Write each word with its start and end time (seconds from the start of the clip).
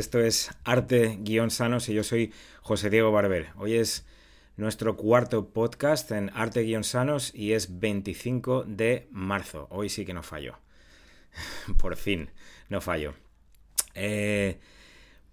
Esto 0.00 0.18
es 0.18 0.50
Arte 0.64 1.18
Guión 1.20 1.50
Sanos 1.50 1.90
y 1.90 1.94
yo 1.94 2.02
soy 2.02 2.32
José 2.62 2.88
Diego 2.88 3.12
Barber. 3.12 3.48
Hoy 3.58 3.74
es 3.74 4.06
nuestro 4.56 4.96
cuarto 4.96 5.50
podcast 5.50 6.10
en 6.10 6.30
Arte 6.34 6.62
Guión 6.62 6.84
Sanos 6.84 7.34
y 7.34 7.52
es 7.52 7.80
25 7.80 8.64
de 8.66 9.08
marzo. 9.10 9.66
Hoy 9.70 9.90
sí 9.90 10.06
que 10.06 10.14
no 10.14 10.22
fallo. 10.22 10.58
Por 11.78 11.96
fin, 11.96 12.30
no 12.70 12.80
fallo. 12.80 13.12
Eh, 13.94 14.58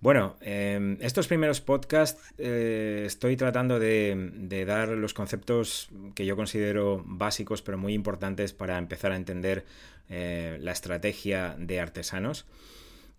bueno, 0.02 0.36
eh, 0.42 0.98
estos 1.00 1.30
primeros 1.30 1.62
podcasts 1.62 2.34
eh, 2.38 3.04
estoy 3.06 3.38
tratando 3.38 3.80
de, 3.80 4.32
de, 4.34 4.66
dar 4.66 4.90
los 4.90 5.14
conceptos 5.14 5.88
que 6.14 6.26
yo 6.26 6.36
considero 6.36 7.02
básicos 7.06 7.62
pero 7.62 7.78
muy 7.78 7.94
importantes 7.94 8.52
para 8.52 8.78
empezar 8.78 9.14
a 9.14 9.16
entender 9.16 9.66
la 10.10 10.72
estrategia 10.72 11.56
de 11.58 11.80
artesanos 11.80 12.46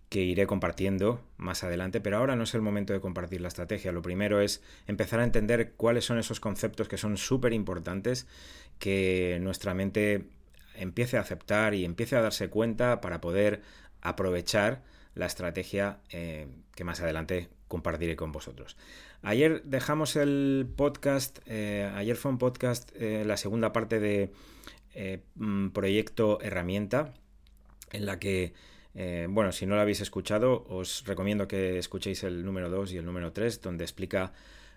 que 0.09 0.23
iré 0.23 0.47
compartiendo 0.47 1.21
más 1.37 1.63
adelante, 1.63 2.01
pero 2.01 2.17
ahora 2.17 2.35
no 2.35 2.43
es 2.43 2.55
el 2.55 2.61
momento 2.61 2.93
de 2.93 2.99
compartir 2.99 3.41
la 3.41 3.47
estrategia. 3.47 3.91
Lo 3.91 4.01
primero 4.01 4.41
es 4.41 4.61
empezar 4.87 5.19
a 5.19 5.23
entender 5.23 5.73
cuáles 5.73 6.05
son 6.05 6.17
esos 6.17 6.39
conceptos 6.39 6.87
que 6.87 6.97
son 6.97 7.15
súper 7.17 7.53
importantes, 7.53 8.27
que 8.79 9.37
nuestra 9.41 9.75
mente 9.75 10.25
empiece 10.75 11.17
a 11.17 11.21
aceptar 11.21 11.75
y 11.75 11.85
empiece 11.85 12.15
a 12.15 12.21
darse 12.21 12.49
cuenta 12.49 13.01
para 13.01 13.21
poder 13.21 13.61
aprovechar 14.01 14.81
la 15.13 15.27
estrategia 15.27 15.99
eh, 16.09 16.47
que 16.73 16.83
más 16.83 17.01
adelante 17.01 17.49
compartiré 17.67 18.15
con 18.15 18.31
vosotros. 18.31 18.77
Ayer 19.21 19.61
dejamos 19.63 20.15
el 20.15 20.67
podcast, 20.75 21.39
eh, 21.45 21.91
ayer 21.95 22.15
fue 22.15 22.31
un 22.31 22.37
podcast, 22.39 22.89
eh, 22.95 23.23
la 23.25 23.37
segunda 23.37 23.73
parte 23.73 23.99
de 23.99 24.31
mm, 25.35 25.69
proyecto 25.69 26.41
herramienta, 26.41 27.13
en 27.91 28.05
la 28.05 28.17
que 28.17 28.53
eh, 29.01 29.27
bueno, 29.29 29.53
si 29.53 29.65
no 29.65 29.75
lo 29.75 29.81
habéis 29.81 30.01
escuchado, 30.01 30.65
os 30.67 31.05
recomiendo 31.05 31.47
que 31.47 31.77
escuchéis 31.77 32.25
el 32.25 32.43
número 32.43 32.69
2 32.69 32.91
y 32.91 32.97
el 32.97 33.05
número 33.05 33.31
3, 33.31 33.61
donde 33.61 33.85
explica 33.85 34.33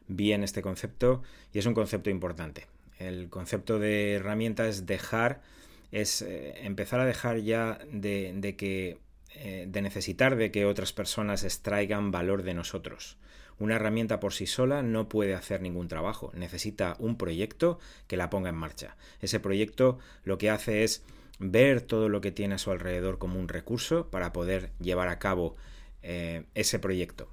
bien 0.07 0.45
este 0.45 0.63
concepto 0.63 1.25
y 1.53 1.59
es 1.59 1.67
un 1.67 1.75
concepto 1.75 2.09
importante. 2.09 2.69
El 3.01 3.31
concepto 3.31 3.81
de 3.81 4.13
herramienta 4.13 4.69
es 4.69 4.87
dejar, 4.87 5.41
es 5.91 6.23
eh, 6.23 6.55
empezar 6.65 7.01
a 7.01 7.05
dejar 7.05 7.39
ya 7.39 7.81
de, 7.91 8.55
que 8.57 8.99
eh, 9.35 9.67
de 9.69 9.83
necesitar 9.83 10.37
de 10.37 10.53
que 10.53 10.67
otras 10.67 10.93
personas 10.93 11.43
extraigan 11.43 12.13
valor 12.13 12.45
de 12.45 12.55
nosotros. 12.55 13.17
Una 13.59 13.75
herramienta 13.75 14.21
por 14.21 14.35
sí 14.35 14.47
sola 14.47 14.85
no 14.85 15.09
puede 15.09 15.35
hacer 15.35 15.63
ningún 15.63 15.89
trabajo, 15.89 16.31
necesita 16.37 16.95
un 17.01 17.19
proyecto 17.19 17.81
que 18.07 18.17
la 18.17 18.31
ponga 18.31 18.51
en 18.51 18.55
marcha. 18.55 18.97
Ese 19.21 19.41
proyecto 19.41 19.99
lo 20.23 20.39
que 20.39 20.49
hace 20.49 20.85
es 20.85 21.03
ver 21.43 21.83
todo 21.83 22.09
lo 22.09 22.21
que 22.21 22.31
tiene 22.31 22.55
a 22.55 22.59
su 22.59 22.71
alrededor 22.71 23.19
como 23.19 23.39
un 23.39 23.49
recurso 23.49 24.09
para 24.11 24.33
poder 24.33 24.71
llevar 24.81 25.09
a 25.09 25.19
cabo 25.19 25.57
eh, 26.03 26.45
ese 26.55 26.79
proyecto. 26.79 27.29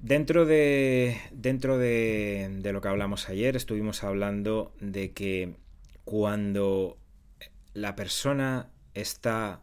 Dentro, 0.00 0.46
de, 0.46 1.20
dentro 1.32 1.76
de, 1.76 2.60
lo 2.72 2.80
que 2.80 2.88
hablamos 2.88 3.28
ayer, 3.28 3.56
estuvimos 3.56 4.02
hablando 4.04 4.72
de 4.80 5.12
que 5.12 5.54
cuando 6.04 6.96
la 7.74 7.94
persona 7.94 8.70
está, 8.94 9.60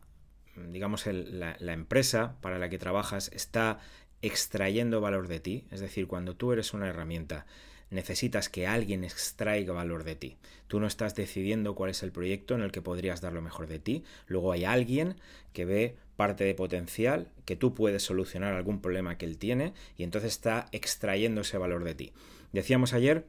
digamos, 0.56 1.08
la 1.08 1.74
empresa 1.74 2.36
para 2.42 2.60
la 2.60 2.70
que 2.70 2.78
trabajas 2.78 3.32
está 3.34 3.80
extrayendo 4.22 5.02
valor 5.02 5.28
de 5.28 5.40
ti, 5.40 5.68
es 5.72 5.80
decir, 5.80 6.06
cuando 6.06 6.36
tú 6.36 6.52
eres 6.52 6.76
una 6.76 6.88
herramienta 6.88 7.48
necesitas 7.90 8.50
que 8.50 8.68
alguien 8.68 9.04
extraiga 9.04 9.74
valor 9.74 10.04
de 10.04 10.16
ti. 10.16 10.38
Tú 10.68 10.80
no 10.80 10.88
estás 10.88 11.16
decidiendo 11.16 11.76
cuál 11.76 11.92
es 11.92 12.04
el 12.04 12.12
proyecto 12.12 12.56
en 12.56 12.62
el 12.62 12.72
que 12.72 12.82
podrías 12.82 13.22
dar 13.22 13.34
lo 13.34 13.42
mejor 13.42 13.68
de 13.68 13.80
ti. 13.80 14.04
Luego 14.28 14.52
hay 14.52 14.66
alguien 14.66 15.16
que 15.54 15.66
ve 15.66 15.96
parte 16.16 16.44
de 16.44 16.54
potencial, 16.54 17.30
que 17.46 17.56
tú 17.56 17.74
puedes 17.74 18.04
solucionar 18.04 18.54
algún 18.54 18.82
problema 18.82 19.18
que 19.18 19.26
él 19.26 19.38
tiene 19.38 19.74
y 19.98 20.04
entonces 20.04 20.34
está 20.34 20.68
extrayendo 20.72 21.42
ese 21.42 21.58
valor 21.58 21.84
de 21.84 21.96
ti. 21.96 22.14
Decíamos 22.52 22.94
ayer 22.94 23.26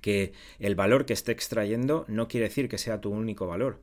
que 0.00 0.32
el 0.58 0.74
valor 0.74 1.06
que 1.06 1.12
esté 1.12 1.32
extrayendo 1.32 2.04
no 2.08 2.28
quiere 2.28 2.48
decir 2.48 2.68
que 2.68 2.78
sea 2.78 3.00
tu 3.00 3.10
único 3.10 3.46
valor. 3.46 3.80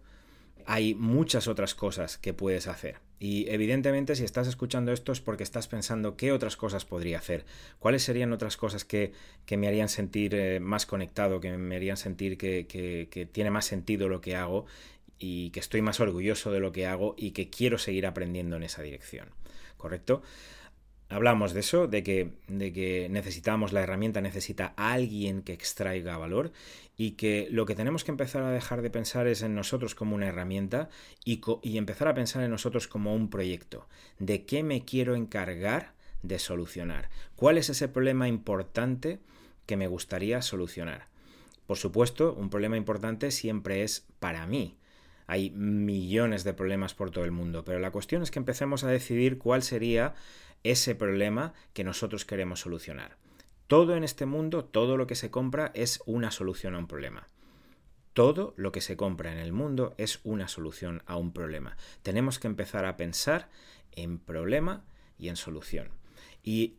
Hay 0.66 0.96
muchas 0.96 1.48
otras 1.48 1.76
cosas 1.76 2.18
que 2.18 2.34
puedes 2.34 2.68
hacer. 2.68 2.98
Y 3.20 3.50
evidentemente 3.50 4.16
si 4.16 4.24
estás 4.24 4.48
escuchando 4.48 4.92
esto 4.92 5.12
es 5.12 5.22
porque 5.22 5.44
estás 5.44 5.68
pensando 5.68 6.18
qué 6.18 6.32
otras 6.32 6.58
cosas 6.58 6.86
podría 6.86 7.20
hacer, 7.20 7.46
cuáles 7.80 8.04
serían 8.04 8.34
otras 8.34 8.58
cosas 8.58 8.84
que, 8.84 9.14
que 9.46 9.58
me 9.58 9.68
harían 9.68 9.90
sentir 9.90 10.36
eh, 10.36 10.60
más 10.60 10.86
conectado, 10.86 11.40
que 11.40 11.56
me 11.58 11.76
harían 11.76 11.98
sentir 11.98 12.38
que, 12.38 12.68
que, 12.68 13.26
tiene 13.26 13.52
más 13.52 13.66
sentido 13.66 14.10
lo 14.10 14.22
que 14.22 14.36
hago 14.36 14.66
y 15.18 15.50
que 15.52 15.62
estoy 15.62 15.82
más 15.82 16.00
orgulloso 16.00 16.52
de 16.52 16.60
lo 16.60 16.72
que 16.72 16.88
hago 16.88 17.16
y 17.18 17.32
que 17.32 17.50
quiero 17.50 17.78
seguir 17.78 18.06
aprendiendo 18.06 18.58
en 18.58 18.64
esa 18.64 18.82
dirección. 18.82 19.30
¿Correcto? 19.78 20.22
hablamos 21.10 21.54
de 21.54 21.60
eso, 21.60 21.88
de 21.88 22.04
que, 22.04 22.32
de 22.48 22.74
que 22.74 23.08
necesitamos, 23.10 23.74
la 23.74 23.82
herramienta 23.82 24.22
necesita 24.22 24.74
alguien 24.76 25.42
que 25.42 25.54
extraiga 25.54 26.18
valor 26.18 26.52
y 26.98 27.12
que 27.12 27.48
lo 27.52 27.66
que 27.66 27.76
tenemos 27.76 28.04
que 28.04 28.12
empezar 28.12 28.44
a 28.44 28.52
dejar 28.52 28.82
de 28.82 28.90
pensar 28.90 29.28
es 29.28 29.42
en 29.42 29.56
nosotros 29.56 29.96
como 29.96 30.16
una 30.16 30.28
herramienta 30.28 30.90
y, 31.24 31.42
empezar 31.78 32.08
a 32.08 32.14
pensar 32.14 32.44
en 32.44 32.52
nosotros 32.52 32.88
como 32.88 33.14
un 33.14 33.30
proyecto. 33.30 33.88
¿De 34.20 34.46
qué 34.46 34.64
me 34.64 34.86
quiero 34.86 35.16
encargar 35.16 35.94
de 36.24 36.40
solucionar? 36.40 37.10
¿Cuál 37.36 37.58
es 37.58 37.70
ese 37.70 37.88
problema 37.88 38.28
importante 38.28 39.20
que 39.66 39.78
me 39.78 39.88
gustaría 39.88 40.42
solucionar? 40.42 41.08
Por 41.68 41.78
supuesto, 41.78 42.34
un 42.34 42.50
problema 42.50 42.78
importante 42.78 43.32
siempre 43.32 43.84
es 43.84 44.06
para 44.20 44.46
mí. 44.46 44.78
Hay 45.28 45.50
millones 45.50 46.44
de 46.44 46.54
problemas 46.54 46.94
por 46.94 47.10
todo 47.10 47.26
el 47.26 47.32
mundo, 47.32 47.66
pero 47.66 47.80
la 47.80 47.92
cuestión 47.92 48.22
es 48.22 48.30
que 48.30 48.40
empecemos 48.40 48.84
a 48.84 48.90
decidir 48.90 49.40
cuál 49.40 49.64
sería 49.64 50.14
ese 50.64 50.96
problema 50.96 51.54
que 51.74 51.84
nosotros 51.84 52.26
queremos 52.26 52.60
solucionar. 52.60 53.18
Todo 53.68 53.96
en 53.96 54.04
este 54.04 54.26
mundo, 54.26 54.66
todo 54.66 54.98
lo 54.98 55.08
que 55.08 55.16
se 55.16 55.32
compra 55.32 55.72
es 55.74 56.02
una 56.06 56.32
solución 56.32 56.76
a 56.76 56.80
un 56.80 56.88
problema. 56.88 57.28
Todo 58.14 58.54
lo 58.56 58.72
que 58.72 58.82
se 58.82 58.96
compra 58.96 59.32
en 59.32 59.40
el 59.40 59.52
mundo 59.52 59.94
es 59.98 60.20
una 60.24 60.48
solución 60.48 61.04
a 61.06 61.18
un 61.18 61.34
problema. 61.34 61.76
Tenemos 62.02 62.40
que 62.40 62.48
empezar 62.48 62.86
a 62.86 62.96
pensar 62.96 63.50
en 63.92 64.20
problema 64.20 64.86
y 65.18 65.30
en 65.30 65.36
solución. 65.36 65.90
Y 66.44 66.76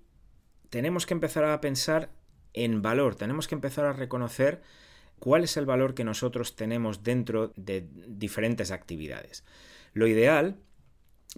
tenemos 0.71 1.07
que 1.07 1.15
empezar 1.15 1.45
a 1.45 1.61
pensar 1.61 2.11
en 2.53 2.83
valor, 2.83 3.17
tenemos 3.17 3.49
que 3.49 3.55
empezar 3.55 3.85
a 3.85 3.93
reconocer 3.93 4.63
cuál 5.19 5.45
es 5.45 5.57
el 5.57 5.67
valor 5.67 5.95
que 5.95 6.05
nosotros 6.05 6.57
tenemos 6.57 7.03
dentro 7.03 7.53
de 7.57 7.87
diferentes 8.07 8.71
actividades. 8.71 9.45
Lo 9.93 10.07
ideal 10.07 10.57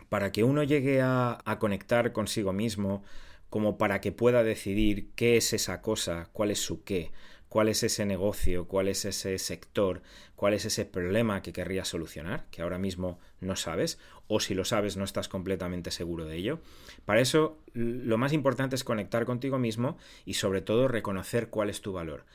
para 0.08 0.32
que 0.32 0.44
uno 0.44 0.62
llegue 0.62 1.00
a, 1.02 1.56
conectar 1.58 2.12
consigo 2.12 2.52
mismo, 2.52 3.02
como 3.50 3.78
para 3.78 4.00
que 4.00 4.12
pueda 4.12 4.42
decidir 4.42 5.10
qué 5.14 5.36
es 5.36 5.52
esa 5.52 5.80
cosa, 5.80 6.28
cuál 6.32 6.50
es 6.50 6.60
su 6.60 6.84
qué, 6.84 7.12
cuál 7.48 7.68
es 7.68 7.82
ese 7.82 8.04
negocio, 8.04 8.66
cuál 8.66 8.88
es 8.88 9.04
ese 9.04 9.38
sector, 9.38 10.02
cuál 10.36 10.54
es 10.54 10.64
ese 10.64 10.84
problema 10.84 11.42
que 11.42 11.52
querrías 11.52 11.88
solucionar, 11.88 12.46
que 12.50 12.62
ahora 12.62 12.78
mismo 12.78 13.18
no 13.40 13.56
sabes, 13.56 13.98
o 14.26 14.40
si 14.40 14.54
lo 14.54 14.64
sabes 14.64 14.96
no 14.96 15.04
estás 15.04 15.28
completamente 15.28 15.90
seguro 15.90 16.26
de 16.26 16.36
ello. 16.36 16.60
Para 17.06 17.20
eso 17.20 17.58
lo 17.72 18.18
más 18.18 18.32
importante 18.32 18.76
es 18.76 18.84
conectar 18.84 19.24
contigo 19.24 19.58
mismo 19.58 19.96
y 20.24 20.34
sobre 20.34 20.60
todo 20.60 20.88
reconocer 20.88 21.48
cuál 21.48 21.70
es 21.70 21.80
tu 21.80 21.92
valor. 21.92 22.26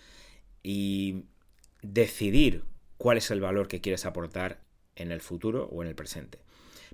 Y 0.64 1.26
decidir 1.82 2.64
cuál 2.98 3.18
es 3.18 3.30
el 3.32 3.42
valor 3.42 3.68
que 3.68 3.82
quieres 3.82 4.06
aportar 4.06 4.62
en 4.96 5.12
el 5.12 5.22
futuro 5.22 5.70
o 5.72 5.84
en 5.84 5.90
el 5.90 5.96
presente. 5.96 6.40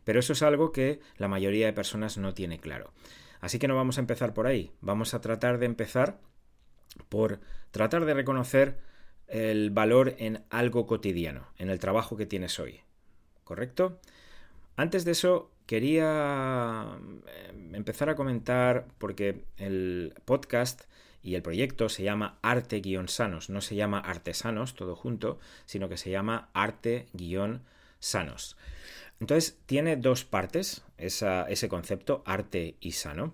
Pero 0.03 0.19
eso 0.19 0.33
es 0.33 0.41
algo 0.41 0.71
que 0.71 0.99
la 1.17 1.27
mayoría 1.27 1.67
de 1.67 1.73
personas 1.73 2.17
no 2.17 2.33
tiene 2.33 2.59
claro. 2.59 2.91
Así 3.39 3.59
que 3.59 3.67
no 3.67 3.75
vamos 3.75 3.97
a 3.97 4.01
empezar 4.01 4.33
por 4.33 4.47
ahí. 4.47 4.71
Vamos 4.81 5.13
a 5.13 5.21
tratar 5.21 5.59
de 5.59 5.65
empezar 5.65 6.19
por 7.07 7.39
tratar 7.71 8.05
de 8.05 8.13
reconocer 8.13 8.77
el 9.27 9.69
valor 9.69 10.15
en 10.17 10.43
algo 10.49 10.87
cotidiano, 10.87 11.47
en 11.57 11.69
el 11.69 11.79
trabajo 11.79 12.17
que 12.17 12.25
tienes 12.25 12.59
hoy. 12.59 12.81
¿Correcto? 13.43 13.99
Antes 14.75 15.05
de 15.05 15.11
eso, 15.11 15.51
quería 15.65 16.97
eh, 17.27 17.69
empezar 17.73 18.09
a 18.09 18.15
comentar, 18.15 18.87
porque 18.97 19.43
el 19.57 20.15
podcast 20.25 20.83
y 21.21 21.35
el 21.35 21.41
proyecto 21.41 21.89
se 21.89 22.03
llama 22.03 22.39
Arte-Sanos, 22.41 23.49
no 23.49 23.61
se 23.61 23.75
llama 23.75 23.99
Artesanos 23.99 24.73
todo 24.73 24.95
junto, 24.95 25.39
sino 25.65 25.89
que 25.89 25.97
se 25.97 26.09
llama 26.09 26.49
Arte-Sanos. 26.53 28.57
Entonces 29.19 29.57
tiene 29.65 29.97
dos 29.97 30.23
partes 30.23 30.83
ese 30.97 31.69
concepto, 31.69 32.23
arte 32.25 32.75
y 32.79 32.91
sano. 32.91 33.33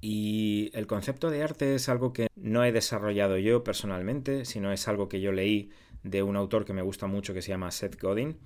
Y 0.00 0.70
el 0.74 0.86
concepto 0.86 1.30
de 1.30 1.42
arte 1.42 1.74
es 1.74 1.88
algo 1.88 2.12
que 2.12 2.28
no 2.36 2.64
he 2.64 2.72
desarrollado 2.72 3.38
yo 3.38 3.64
personalmente, 3.64 4.44
sino 4.44 4.72
es 4.72 4.86
algo 4.88 5.08
que 5.08 5.20
yo 5.20 5.32
leí 5.32 5.70
de 6.02 6.22
un 6.22 6.36
autor 6.36 6.64
que 6.64 6.72
me 6.72 6.82
gusta 6.82 7.06
mucho 7.06 7.34
que 7.34 7.42
se 7.42 7.48
llama 7.48 7.70
Seth 7.70 8.00
Godin, 8.00 8.38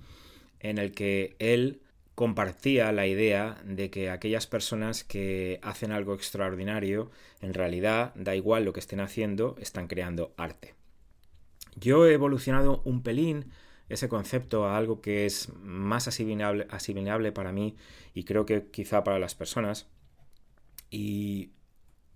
en 0.59 0.77
el 0.77 0.91
que 0.93 1.35
él 1.39 1.81
compartía 2.15 2.91
la 2.91 3.07
idea 3.07 3.57
de 3.63 3.89
que 3.89 4.09
aquellas 4.09 4.47
personas 4.47 5.03
que 5.03 5.59
hacen 5.61 5.91
algo 5.91 6.13
extraordinario, 6.13 7.11
en 7.41 7.53
realidad, 7.53 8.13
da 8.15 8.35
igual 8.35 8.65
lo 8.65 8.73
que 8.73 8.79
estén 8.79 8.99
haciendo, 8.99 9.55
están 9.59 9.87
creando 9.87 10.33
arte. 10.37 10.75
Yo 11.75 12.05
he 12.05 12.13
evolucionado 12.13 12.81
un 12.85 13.01
pelín 13.01 13.51
ese 13.91 14.09
concepto 14.09 14.65
a 14.65 14.77
algo 14.77 15.01
que 15.01 15.25
es 15.25 15.51
más 15.61 16.07
asimilable, 16.07 16.65
asimilable 16.69 17.31
para 17.31 17.51
mí 17.51 17.75
y 18.13 18.23
creo 18.23 18.45
que 18.45 18.67
quizá 18.71 19.03
para 19.03 19.19
las 19.19 19.35
personas. 19.35 19.87
Y 20.89 21.51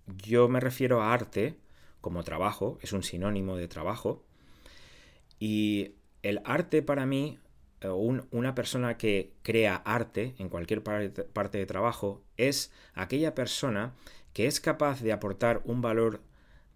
yo 0.06 0.48
me 0.48 0.60
refiero 0.60 1.02
a 1.02 1.12
arte 1.12 1.58
como 2.00 2.24
trabajo, 2.24 2.78
es 2.80 2.92
un 2.92 3.02
sinónimo 3.02 3.56
de 3.56 3.68
trabajo. 3.68 4.24
Y 5.38 5.92
el 6.22 6.40
arte 6.44 6.82
para 6.82 7.04
mí, 7.04 7.38
eh, 7.80 7.88
una 7.88 8.54
persona 8.54 8.96
que 8.96 9.34
crea 9.42 9.76
arte 9.76 10.34
en 10.38 10.48
cualquier 10.48 10.82
parte 10.82 11.58
de 11.58 11.66
trabajo, 11.66 12.22
es 12.36 12.72
aquella 12.94 13.34
persona 13.34 13.94
que 14.32 14.46
es 14.46 14.60
capaz 14.60 15.02
de 15.02 15.12
aportar 15.12 15.62
un 15.64 15.80
valor 15.82 16.20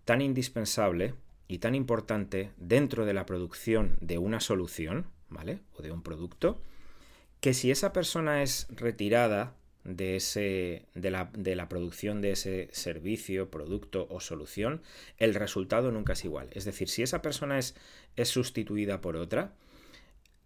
tan 0.05 0.21
indispensable 0.21 1.15
y 1.51 1.59
tan 1.59 1.75
importante 1.75 2.53
dentro 2.59 3.05
de 3.05 3.13
la 3.13 3.27
producción 3.27 3.97
de 4.01 4.19
una 4.19 4.39
solución, 4.39 5.07
¿vale? 5.31 5.59
O 5.73 5.83
de 5.83 5.91
un 5.91 6.01
producto, 6.01 6.63
que 7.41 7.55
si 7.55 7.73
esa 7.73 7.93
persona 7.93 8.45
es 8.45 8.69
retirada 8.71 9.57
de, 9.83 10.15
ese, 10.15 10.87
de, 10.95 11.11
la, 11.11 11.29
de 11.37 11.57
la 11.57 11.69
producción 11.69 12.21
de 12.21 12.31
ese 12.31 12.69
servicio, 12.71 13.51
producto 13.51 14.07
o 14.11 14.21
solución, 14.21 14.81
el 15.19 15.35
resultado 15.35 15.91
nunca 15.91 16.13
es 16.13 16.25
igual. 16.25 16.51
Es 16.53 16.67
decir, 16.67 16.89
si 16.89 17.03
esa 17.03 17.21
persona 17.21 17.59
es, 17.59 17.75
es 18.15 18.29
sustituida 18.29 19.01
por 19.01 19.17
otra, 19.17 19.55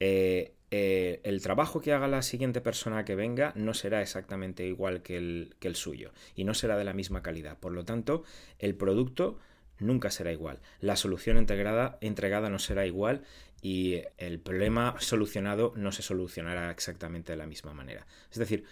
eh, 0.01 0.55
eh, 0.71 1.21
el 1.23 1.43
trabajo 1.43 1.83
que 1.83 1.93
haga 1.93 2.09
la 2.09 2.23
siguiente 2.23 2.63
persona 2.63 3.05
que 3.05 3.15
venga 3.15 3.53
no 3.57 3.75
será 3.75 4.01
exactamente 4.01 4.67
igual 4.67 5.03
que 5.03 5.19
el, 5.19 5.55
que 5.59 5.69
el 5.69 5.77
suyo 5.77 6.13
y 6.35 6.45
no 6.45 6.55
será 6.55 6.79
de 6.79 6.85
la 6.85 6.95
misma 6.95 7.23
calidad. 7.23 7.59
Por 7.59 7.73
lo 7.73 7.85
tanto, 7.85 8.25
el 8.59 8.75
producto 8.75 9.39
nunca 9.79 10.11
será 10.11 10.33
igual. 10.33 10.61
La 10.81 10.97
solución 10.97 11.37
integrada, 11.37 11.99
entregada 12.01 12.49
no 12.49 12.59
será 12.59 12.87
igual 12.87 13.23
y 13.63 14.03
el 14.19 14.41
problema 14.41 14.97
solucionado 14.99 15.73
no 15.77 15.91
se 15.93 16.03
solucionará 16.03 16.71
exactamente 16.71 17.33
de 17.33 17.39
la 17.39 17.47
misma 17.47 17.73
manera. 17.73 18.07
Es 18.31 18.39
decir, 18.39 18.65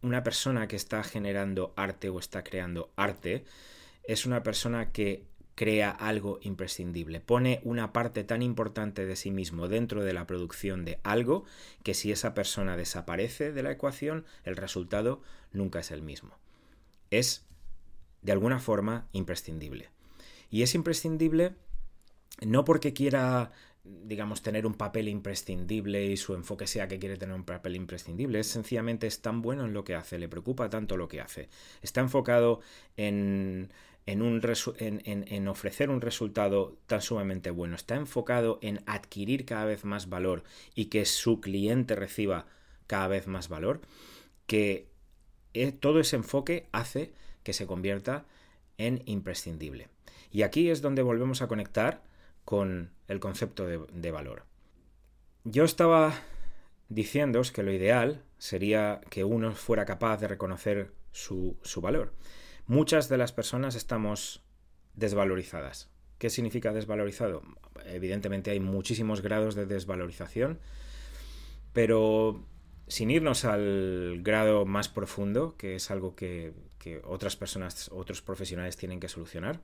una 0.00 0.22
persona 0.22 0.66
que 0.68 0.76
está 0.76 1.04
generando 1.04 1.72
arte 1.76 2.08
o 2.08 2.18
está 2.18 2.42
creando 2.42 2.90
arte 2.96 3.44
es 4.04 4.26
una 4.26 4.42
persona 4.42 4.90
que 4.90 5.24
crea 5.54 5.90
algo 5.90 6.38
imprescindible, 6.42 7.20
pone 7.20 7.60
una 7.62 7.92
parte 7.92 8.24
tan 8.24 8.42
importante 8.42 9.06
de 9.06 9.16
sí 9.16 9.30
mismo 9.30 9.68
dentro 9.68 10.02
de 10.02 10.12
la 10.12 10.26
producción 10.26 10.84
de 10.84 10.98
algo 11.02 11.44
que 11.84 11.94
si 11.94 12.10
esa 12.10 12.34
persona 12.34 12.76
desaparece 12.76 13.52
de 13.52 13.62
la 13.62 13.70
ecuación, 13.70 14.24
el 14.44 14.56
resultado 14.56 15.22
nunca 15.52 15.80
es 15.80 15.90
el 15.90 16.02
mismo. 16.02 16.36
Es, 17.10 17.44
de 18.22 18.32
alguna 18.32 18.58
forma, 18.58 19.06
imprescindible. 19.12 19.91
Y 20.52 20.62
es 20.62 20.76
imprescindible 20.76 21.56
no 22.42 22.64
porque 22.64 22.92
quiera 22.92 23.50
digamos, 23.84 24.42
tener 24.42 24.64
un 24.64 24.74
papel 24.74 25.08
imprescindible 25.08 26.04
y 26.06 26.16
su 26.16 26.34
enfoque 26.34 26.66
sea 26.66 26.86
que 26.86 26.98
quiere 26.98 27.16
tener 27.16 27.34
un 27.34 27.44
papel 27.44 27.74
imprescindible. 27.74 28.38
Es 28.38 28.46
sencillamente 28.46 29.06
es 29.06 29.22
tan 29.22 29.42
bueno 29.42 29.64
en 29.64 29.72
lo 29.72 29.84
que 29.84 29.94
hace, 29.94 30.18
le 30.18 30.28
preocupa 30.28 30.70
tanto 30.70 30.96
lo 30.96 31.08
que 31.08 31.20
hace. 31.20 31.48
Está 31.82 32.00
enfocado 32.00 32.60
en, 32.96 33.72
en, 34.06 34.44
en, 35.04 35.48
ofrecer 35.48 35.90
un 35.90 36.00
resultado 36.00 36.78
tan 36.86 37.02
sumamente 37.02 37.50
bueno. 37.50 37.74
Está 37.74 37.96
enfocado 37.96 38.60
en 38.62 38.82
adquirir 38.86 39.44
cada 39.44 39.64
vez 39.64 39.84
más 39.84 40.08
valor 40.08 40.44
y 40.76 40.84
que 40.86 41.04
su 41.04 41.40
cliente 41.40 41.96
reciba 41.96 42.46
cada 42.86 43.08
vez 43.08 43.26
más 43.26 43.48
valor, 43.48 43.80
que 44.46 44.88
eh, 45.54 45.72
todo 45.72 45.98
ese 45.98 46.16
enfoque 46.16 46.68
hace 46.72 47.12
que 47.42 47.52
se 47.52 47.66
convierta 47.66 48.26
en 48.78 49.02
imprescindible. 49.06 49.88
Y 50.32 50.42
aquí 50.42 50.70
es 50.70 50.80
donde 50.80 51.02
volvemos 51.02 51.42
a 51.42 51.46
conectar 51.46 52.02
con 52.46 52.90
el 53.06 53.20
concepto 53.20 53.66
de, 53.66 54.10
valor. 54.10 54.44
Yo 55.44 55.64
estaba 55.64 56.14
diciéndoos 56.88 57.52
que 57.52 57.62
lo 57.62 57.70
ideal 57.70 58.22
sería 58.38 59.02
que 59.10 59.24
uno 59.24 59.52
fuera 59.52 59.84
capaz 59.84 60.18
de 60.18 60.28
reconocer 60.28 60.92
su, 61.12 61.58
su, 61.62 61.82
valor. 61.82 62.14
Muchas 62.66 63.10
de 63.10 63.18
las 63.18 63.32
personas 63.32 63.74
estamos 63.74 64.42
desvalorizadas. 64.94 65.90
¿Qué 66.18 66.30
significa 66.30 66.72
desvalorizado? 66.72 67.42
Evidentemente 67.84 68.50
hay 68.50 68.60
muchísimos 68.60 69.20
grados 69.20 69.54
de 69.54 69.66
desvalorización, 69.66 70.60
pero 71.74 72.46
sin 72.88 73.10
irnos 73.10 73.44
al 73.44 74.20
grado 74.22 74.64
más 74.64 74.88
profundo, 74.88 75.56
que 75.58 75.74
es 75.74 75.90
algo 75.90 76.14
que, 76.14 76.54
que 76.78 77.02
otras 77.04 77.36
personas, 77.36 77.90
otros 77.92 78.22
profesionales 78.22 78.76
tienen 78.76 79.00
que 79.00 79.08
solucionar, 79.08 79.60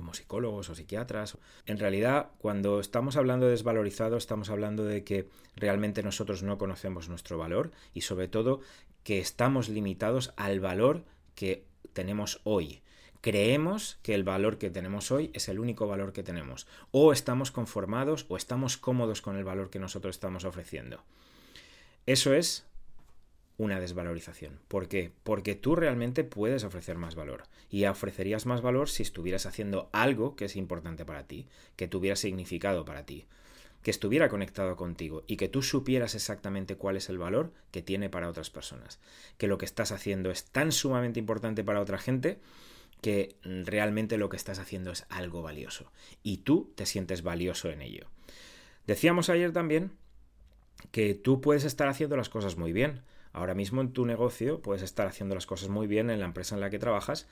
como 0.00 0.14
psicólogos 0.14 0.70
o 0.70 0.74
psiquiatras. 0.74 1.36
En 1.66 1.78
realidad, 1.78 2.30
cuando 2.38 2.80
estamos 2.80 3.16
hablando 3.16 3.44
de 3.44 3.52
desvalorizado, 3.52 4.16
estamos 4.16 4.48
hablando 4.48 4.86
de 4.86 5.04
que 5.04 5.28
realmente 5.56 6.02
nosotros 6.02 6.42
no 6.42 6.56
conocemos 6.56 7.10
nuestro 7.10 7.36
valor 7.36 7.70
y 7.92 8.00
sobre 8.00 8.26
todo 8.26 8.60
que 9.04 9.18
estamos 9.18 9.68
limitados 9.68 10.32
al 10.36 10.58
valor 10.58 11.04
que 11.34 11.64
tenemos 11.92 12.40
hoy. 12.44 12.80
Creemos 13.20 13.98
que 14.02 14.14
el 14.14 14.24
valor 14.24 14.56
que 14.56 14.70
tenemos 14.70 15.10
hoy 15.10 15.30
es 15.34 15.50
el 15.50 15.58
único 15.60 15.86
valor 15.86 16.14
que 16.14 16.22
tenemos. 16.22 16.66
O 16.92 17.12
estamos 17.12 17.50
conformados 17.50 18.24
o 18.30 18.38
estamos 18.38 18.78
cómodos 18.78 19.20
con 19.20 19.36
el 19.36 19.44
valor 19.44 19.68
que 19.68 19.78
nosotros 19.78 20.16
estamos 20.16 20.46
ofreciendo. 20.46 21.02
Eso 22.06 22.32
es 22.32 22.64
una 23.60 23.78
desvalorización. 23.78 24.58
¿Por 24.68 24.88
qué? 24.88 25.12
Porque 25.22 25.54
tú 25.54 25.76
realmente 25.76 26.24
puedes 26.24 26.64
ofrecer 26.64 26.96
más 26.96 27.14
valor. 27.14 27.42
Y 27.68 27.84
ofrecerías 27.84 28.46
más 28.46 28.62
valor 28.62 28.88
si 28.88 29.02
estuvieras 29.02 29.44
haciendo 29.44 29.90
algo 29.92 30.34
que 30.34 30.46
es 30.46 30.56
importante 30.56 31.04
para 31.04 31.26
ti, 31.26 31.46
que 31.76 31.86
tuviera 31.86 32.16
significado 32.16 32.86
para 32.86 33.04
ti, 33.04 33.26
que 33.82 33.90
estuviera 33.90 34.30
conectado 34.30 34.76
contigo 34.76 35.24
y 35.26 35.36
que 35.36 35.48
tú 35.48 35.60
supieras 35.60 36.14
exactamente 36.14 36.76
cuál 36.76 36.96
es 36.96 37.10
el 37.10 37.18
valor 37.18 37.52
que 37.70 37.82
tiene 37.82 38.08
para 38.08 38.30
otras 38.30 38.48
personas. 38.48 38.98
Que 39.36 39.46
lo 39.46 39.58
que 39.58 39.66
estás 39.66 39.92
haciendo 39.92 40.30
es 40.30 40.46
tan 40.46 40.72
sumamente 40.72 41.20
importante 41.20 41.62
para 41.62 41.82
otra 41.82 41.98
gente 41.98 42.40
que 43.02 43.36
realmente 43.42 44.16
lo 44.16 44.30
que 44.30 44.38
estás 44.38 44.58
haciendo 44.58 44.90
es 44.90 45.04
algo 45.10 45.42
valioso. 45.42 45.92
Y 46.22 46.38
tú 46.38 46.72
te 46.76 46.86
sientes 46.86 47.22
valioso 47.22 47.68
en 47.68 47.82
ello. 47.82 48.06
Decíamos 48.86 49.28
ayer 49.28 49.52
también 49.52 49.92
que 50.92 51.12
tú 51.12 51.42
puedes 51.42 51.64
estar 51.64 51.88
haciendo 51.88 52.16
las 52.16 52.30
cosas 52.30 52.56
muy 52.56 52.72
bien, 52.72 53.02
Ahora 53.32 53.54
mismo 53.54 53.80
en 53.80 53.92
tu 53.92 54.06
negocio 54.06 54.60
puedes 54.60 54.82
estar 54.82 55.06
haciendo 55.06 55.34
las 55.34 55.46
cosas 55.46 55.68
muy 55.68 55.86
bien 55.86 56.10
en 56.10 56.20
la 56.20 56.26
empresa 56.26 56.54
en 56.54 56.60
la 56.60 56.70
que 56.70 56.78
trabajas, 56.78 57.26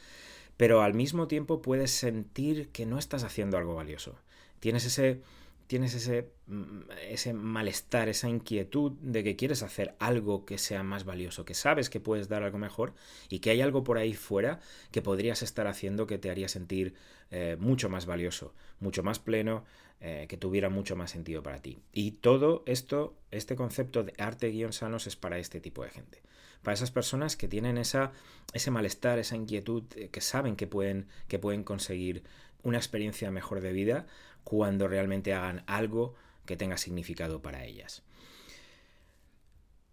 pero 0.56 0.82
al 0.82 0.94
mismo 0.94 1.28
tiempo 1.28 1.62
puedes 1.62 1.90
sentir 1.90 2.68
que 2.70 2.86
no 2.86 2.98
estás 2.98 3.24
haciendo 3.24 3.56
algo 3.58 3.74
valioso. 3.74 4.16
Tienes 4.60 4.84
ese 4.84 5.22
tienes 5.68 5.94
ese, 5.94 6.32
mm, 6.46 6.90
ese 7.10 7.34
malestar, 7.34 8.08
esa 8.08 8.28
inquietud 8.28 8.92
de 9.02 9.22
que 9.22 9.36
quieres 9.36 9.62
hacer 9.62 9.94
algo 10.00 10.44
que 10.46 10.56
sea 10.56 10.82
más 10.82 11.04
valioso, 11.04 11.44
que 11.44 11.54
sabes 11.54 11.90
que 11.90 12.00
puedes 12.00 12.28
dar 12.28 12.42
algo 12.42 12.58
mejor 12.58 12.94
y 13.28 13.38
que 13.40 13.50
hay 13.50 13.60
algo 13.60 13.84
por 13.84 13.98
ahí 13.98 14.14
fuera 14.14 14.60
que 14.90 15.02
podrías 15.02 15.42
estar 15.42 15.66
haciendo 15.66 16.06
que 16.06 16.18
te 16.18 16.30
haría 16.30 16.48
sentir 16.48 16.94
eh, 17.30 17.56
mucho 17.60 17.90
más 17.90 18.06
valioso, 18.06 18.54
mucho 18.80 19.02
más 19.02 19.18
pleno, 19.18 19.64
eh, 20.00 20.26
que 20.28 20.36
tuviera 20.36 20.68
mucho 20.68 20.94
más 20.94 21.10
sentido 21.10 21.42
para 21.42 21.60
ti. 21.60 21.80
Y 21.92 22.12
todo 22.12 22.62
esto, 22.66 23.16
este 23.32 23.56
concepto 23.56 24.04
de 24.04 24.14
arte 24.16 24.48
guion 24.48 24.72
sanos 24.72 25.08
es 25.08 25.16
para 25.16 25.38
este 25.38 25.60
tipo 25.60 25.82
de 25.82 25.90
gente. 25.90 26.22
para 26.62 26.74
esas 26.74 26.90
personas 26.90 27.36
que 27.36 27.48
tienen 27.48 27.78
esa, 27.78 28.12
ese 28.52 28.70
malestar, 28.70 29.18
esa 29.18 29.36
inquietud, 29.36 29.82
eh, 29.96 30.08
que 30.10 30.20
saben 30.20 30.54
que 30.54 30.66
pueden, 30.66 31.08
que 31.26 31.38
pueden 31.38 31.64
conseguir 31.64 32.22
una 32.62 32.78
experiencia 32.78 33.30
mejor 33.30 33.60
de 33.60 33.72
vida 33.72 34.06
cuando 34.44 34.86
realmente 34.86 35.34
hagan 35.34 35.64
algo 35.66 36.14
que 36.46 36.56
tenga 36.56 36.76
significado 36.76 37.42
para 37.42 37.64
ellas. 37.64 38.02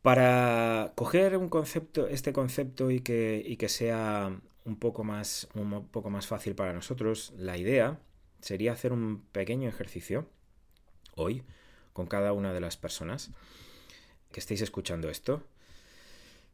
Para 0.01 0.93
coger 0.95 1.35
un 1.35 1.49
concepto, 1.49 2.07
este 2.07 2.31
concepto 2.31 2.91
y 2.91 2.99
que, 2.99 3.43
y 3.43 3.57
que 3.57 3.69
sea 3.69 4.39
un 4.65 4.75
poco, 4.77 5.03
más, 5.03 5.47
un 5.55 5.87
poco 5.87 6.09
más 6.11 6.27
fácil 6.27 6.53
para 6.53 6.73
nosotros, 6.73 7.33
la 7.37 7.57
idea 7.57 7.99
sería 8.45 8.73
hacer 8.73 8.93
un 8.93 9.25
pequeño 9.31 9.67
ejercicio 9.67 10.29
hoy 11.15 11.43
con 11.93 12.05
cada 12.05 12.31
una 12.31 12.53
de 12.53 12.59
las 12.59 12.77
personas 12.77 13.31
que 14.31 14.39
estéis 14.39 14.61
escuchando 14.61 15.09
esto. 15.09 15.41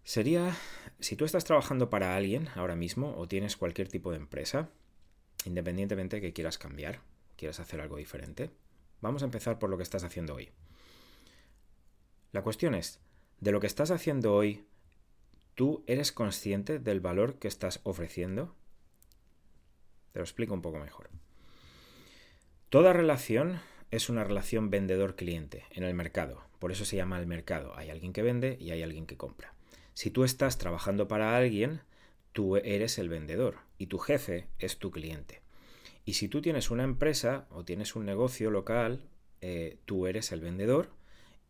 Sería, 0.06 0.56
si 1.02 1.18
tú 1.18 1.26
estás 1.26 1.44
trabajando 1.44 1.90
para 1.90 2.16
alguien 2.16 2.48
ahora 2.56 2.78
mismo 2.78 3.14
o 3.18 3.28
tienes 3.28 3.58
cualquier 3.58 3.90
tipo 3.90 4.12
de 4.12 4.18
empresa, 4.18 4.70
independientemente 5.44 6.16
de 6.16 6.22
que 6.22 6.32
quieras 6.32 6.58
cambiar, 6.58 7.02
quieras 7.36 7.60
hacer 7.60 7.82
algo 7.82 7.98
diferente, 7.98 8.52
vamos 9.02 9.22
a 9.22 9.26
empezar 9.26 9.60
por 9.60 9.70
lo 9.70 9.76
que 9.76 9.84
estás 9.84 10.06
haciendo 10.06 10.36
hoy. 10.36 10.50
La 12.32 12.42
cuestión 12.42 12.74
es, 12.74 13.02
de 13.42 13.52
lo 13.52 13.60
que 13.60 13.68
estás 13.68 13.92
haciendo 13.92 14.34
hoy, 14.34 14.66
¿tú 15.56 15.84
eres 15.88 16.14
consciente 16.14 16.80
del 16.80 17.02
valor 17.02 17.38
que 17.38 17.50
estás 17.50 17.82
ofreciendo? 17.84 18.56
Te 20.14 20.20
lo 20.20 20.24
explico 20.24 20.54
un 20.54 20.62
poco 20.62 20.80
mejor. 20.80 21.10
Toda 22.72 22.94
relación 22.94 23.60
es 23.92 24.08
una 24.08 24.24
relación 24.24 24.70
vendedor-cliente 24.70 25.66
en 25.72 25.84
el 25.84 25.94
mercado. 25.94 26.42
Por 26.58 26.72
eso 26.72 26.86
se 26.86 26.96
llama 26.96 27.20
el 27.20 27.28
mercado. 27.28 27.76
Hay 27.76 27.90
alguien 27.90 28.14
que 28.14 28.22
vende 28.22 28.56
y 28.62 28.72
hay 28.72 28.82
alguien 28.82 29.06
que 29.06 29.18
compra. 29.18 29.54
Si 29.94 30.10
tú 30.10 30.24
estás 30.24 30.58
trabajando 30.58 31.10
para 31.10 31.36
alguien, 31.36 31.82
tú 32.32 32.56
eres 32.56 32.98
el 32.98 33.10
vendedor 33.10 33.58
y 33.78 33.88
tu 33.88 33.98
jefe 33.98 34.48
es 34.58 34.78
tu 34.78 34.90
cliente. 34.90 35.42
Y 36.06 36.14
si 36.14 36.30
tú 36.30 36.42
tienes 36.42 36.72
una 36.72 36.86
empresa 36.86 37.46
o 37.50 37.66
tienes 37.66 37.94
un 37.98 38.06
negocio 38.06 38.50
local, 38.50 39.04
eh, 39.42 39.78
tú 39.84 40.08
eres 40.08 40.32
el 40.32 40.40
vendedor 40.40 40.92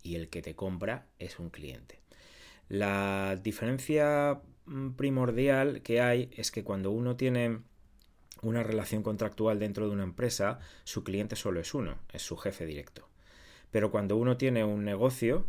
y 0.02 0.16
el 0.16 0.28
que 0.28 0.42
te 0.42 0.56
compra 0.56 1.06
es 1.20 1.38
un 1.38 1.52
cliente. 1.52 2.00
La 2.68 3.36
diferencia 3.36 4.42
mm, 4.66 4.94
primordial 4.94 5.84
que 5.84 6.02
hay 6.02 6.32
es 6.36 6.50
que 6.50 6.64
cuando 6.64 6.90
uno 6.90 7.16
tiene 7.16 7.60
una 8.42 8.64
relación 8.64 9.04
contractual 9.04 9.60
dentro 9.60 9.88
de 9.88 9.94
una 9.94 10.04
empresa, 10.04 10.60
su 10.84 11.04
cliente 11.04 11.36
solo 11.36 11.60
es 11.60 11.74
uno, 11.74 11.98
es 12.12 12.22
su 12.22 12.38
jefe 12.38 12.66
directo. 12.66 13.08
Pero 13.72 13.92
cuando 13.92 14.18
uno 14.18 14.38
tiene 14.38 14.64
un 14.64 14.84
negocio, 14.84 15.46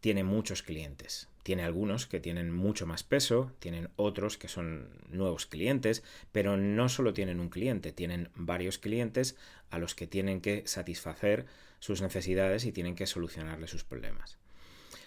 tiene 0.00 0.24
muchos 0.24 0.62
clientes. 0.62 1.28
Tiene 1.42 1.62
algunos 1.62 2.06
que 2.06 2.20
tienen 2.20 2.52
mucho 2.52 2.86
más 2.86 3.02
peso, 3.02 3.52
tienen 3.58 3.88
otros 3.96 4.36
que 4.36 4.48
son 4.48 4.88
nuevos 5.08 5.46
clientes, 5.46 6.02
pero 6.32 6.56
no 6.56 6.88
solo 6.88 7.12
tienen 7.12 7.40
un 7.40 7.48
cliente, 7.48 7.92
tienen 7.92 8.30
varios 8.34 8.78
clientes 8.78 9.36
a 9.70 9.78
los 9.78 9.94
que 9.94 10.06
tienen 10.06 10.40
que 10.40 10.62
satisfacer 10.66 11.46
sus 11.78 12.02
necesidades 12.02 12.64
y 12.64 12.72
tienen 12.72 12.94
que 12.94 13.06
solucionarle 13.06 13.68
sus 13.68 13.84
problemas. 13.84 14.38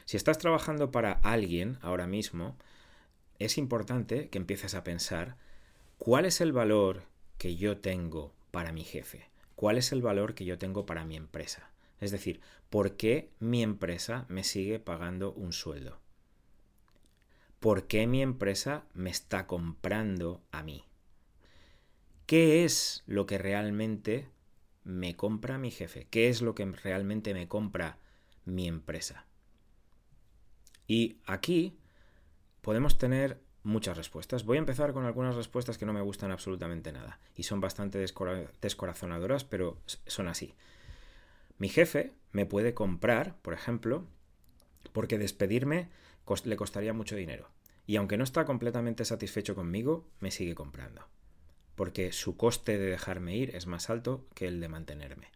Si 0.05 0.17
estás 0.17 0.37
trabajando 0.37 0.91
para 0.91 1.13
alguien 1.13 1.77
ahora 1.81 2.07
mismo, 2.07 2.57
es 3.39 3.57
importante 3.57 4.29
que 4.29 4.37
empieces 4.37 4.73
a 4.73 4.83
pensar 4.83 5.37
cuál 5.97 6.25
es 6.25 6.41
el 6.41 6.51
valor 6.51 7.03
que 7.37 7.55
yo 7.55 7.77
tengo 7.77 8.33
para 8.51 8.71
mi 8.71 8.83
jefe, 8.83 9.29
cuál 9.55 9.77
es 9.77 9.91
el 9.91 10.01
valor 10.01 10.35
que 10.35 10.45
yo 10.45 10.57
tengo 10.57 10.85
para 10.85 11.05
mi 11.05 11.15
empresa. 11.15 11.71
Es 11.99 12.11
decir, 12.11 12.41
¿por 12.69 12.97
qué 12.97 13.31
mi 13.39 13.63
empresa 13.63 14.25
me 14.29 14.43
sigue 14.43 14.79
pagando 14.79 15.33
un 15.33 15.53
sueldo? 15.53 15.99
¿Por 17.59 17.87
qué 17.87 18.07
mi 18.07 18.21
empresa 18.21 18.85
me 18.93 19.09
está 19.09 19.47
comprando 19.47 20.43
a 20.51 20.63
mí? 20.63 20.83
¿Qué 22.25 22.65
es 22.65 23.03
lo 23.05 23.25
que 23.25 23.37
realmente 23.37 24.27
me 24.83 25.15
compra 25.15 25.57
mi 25.57 25.71
jefe? 25.71 26.07
¿Qué 26.09 26.27
es 26.27 26.41
lo 26.41 26.55
que 26.55 26.65
realmente 26.65 27.33
me 27.33 27.47
compra 27.47 27.99
mi 28.43 28.67
empresa? 28.67 29.25
Y 30.87 31.21
aquí 31.25 31.77
podemos 32.61 32.97
tener 32.97 33.41
muchas 33.63 33.97
respuestas. 33.97 34.45
Voy 34.45 34.57
a 34.57 34.59
empezar 34.59 34.93
con 34.93 35.05
algunas 35.05 35.35
respuestas 35.35 35.77
que 35.77 35.85
no 35.85 35.93
me 35.93 36.01
gustan 36.01 36.31
absolutamente 36.31 36.91
nada 36.91 37.19
y 37.35 37.43
son 37.43 37.61
bastante 37.61 38.05
descorazonadoras, 38.61 39.43
pero 39.43 39.77
son 39.85 40.27
así. 40.27 40.53
Mi 41.57 41.69
jefe 41.69 42.11
me 42.31 42.45
puede 42.45 42.73
comprar, 42.73 43.37
por 43.41 43.53
ejemplo, 43.53 44.05
porque 44.91 45.17
despedirme 45.17 45.89
le 46.45 46.55
costaría 46.55 46.93
mucho 46.93 47.15
dinero. 47.15 47.49
Y 47.85 47.97
aunque 47.97 48.17
no 48.17 48.23
está 48.23 48.45
completamente 48.45 49.05
satisfecho 49.05 49.55
conmigo, 49.55 50.05
me 50.19 50.31
sigue 50.31 50.55
comprando. 50.55 51.05
Porque 51.75 52.11
su 52.11 52.37
coste 52.37 52.77
de 52.77 52.85
dejarme 52.85 53.35
ir 53.35 53.55
es 53.55 53.67
más 53.67 53.89
alto 53.89 54.25
que 54.33 54.47
el 54.47 54.61
de 54.61 54.69
mantenerme. 54.69 55.27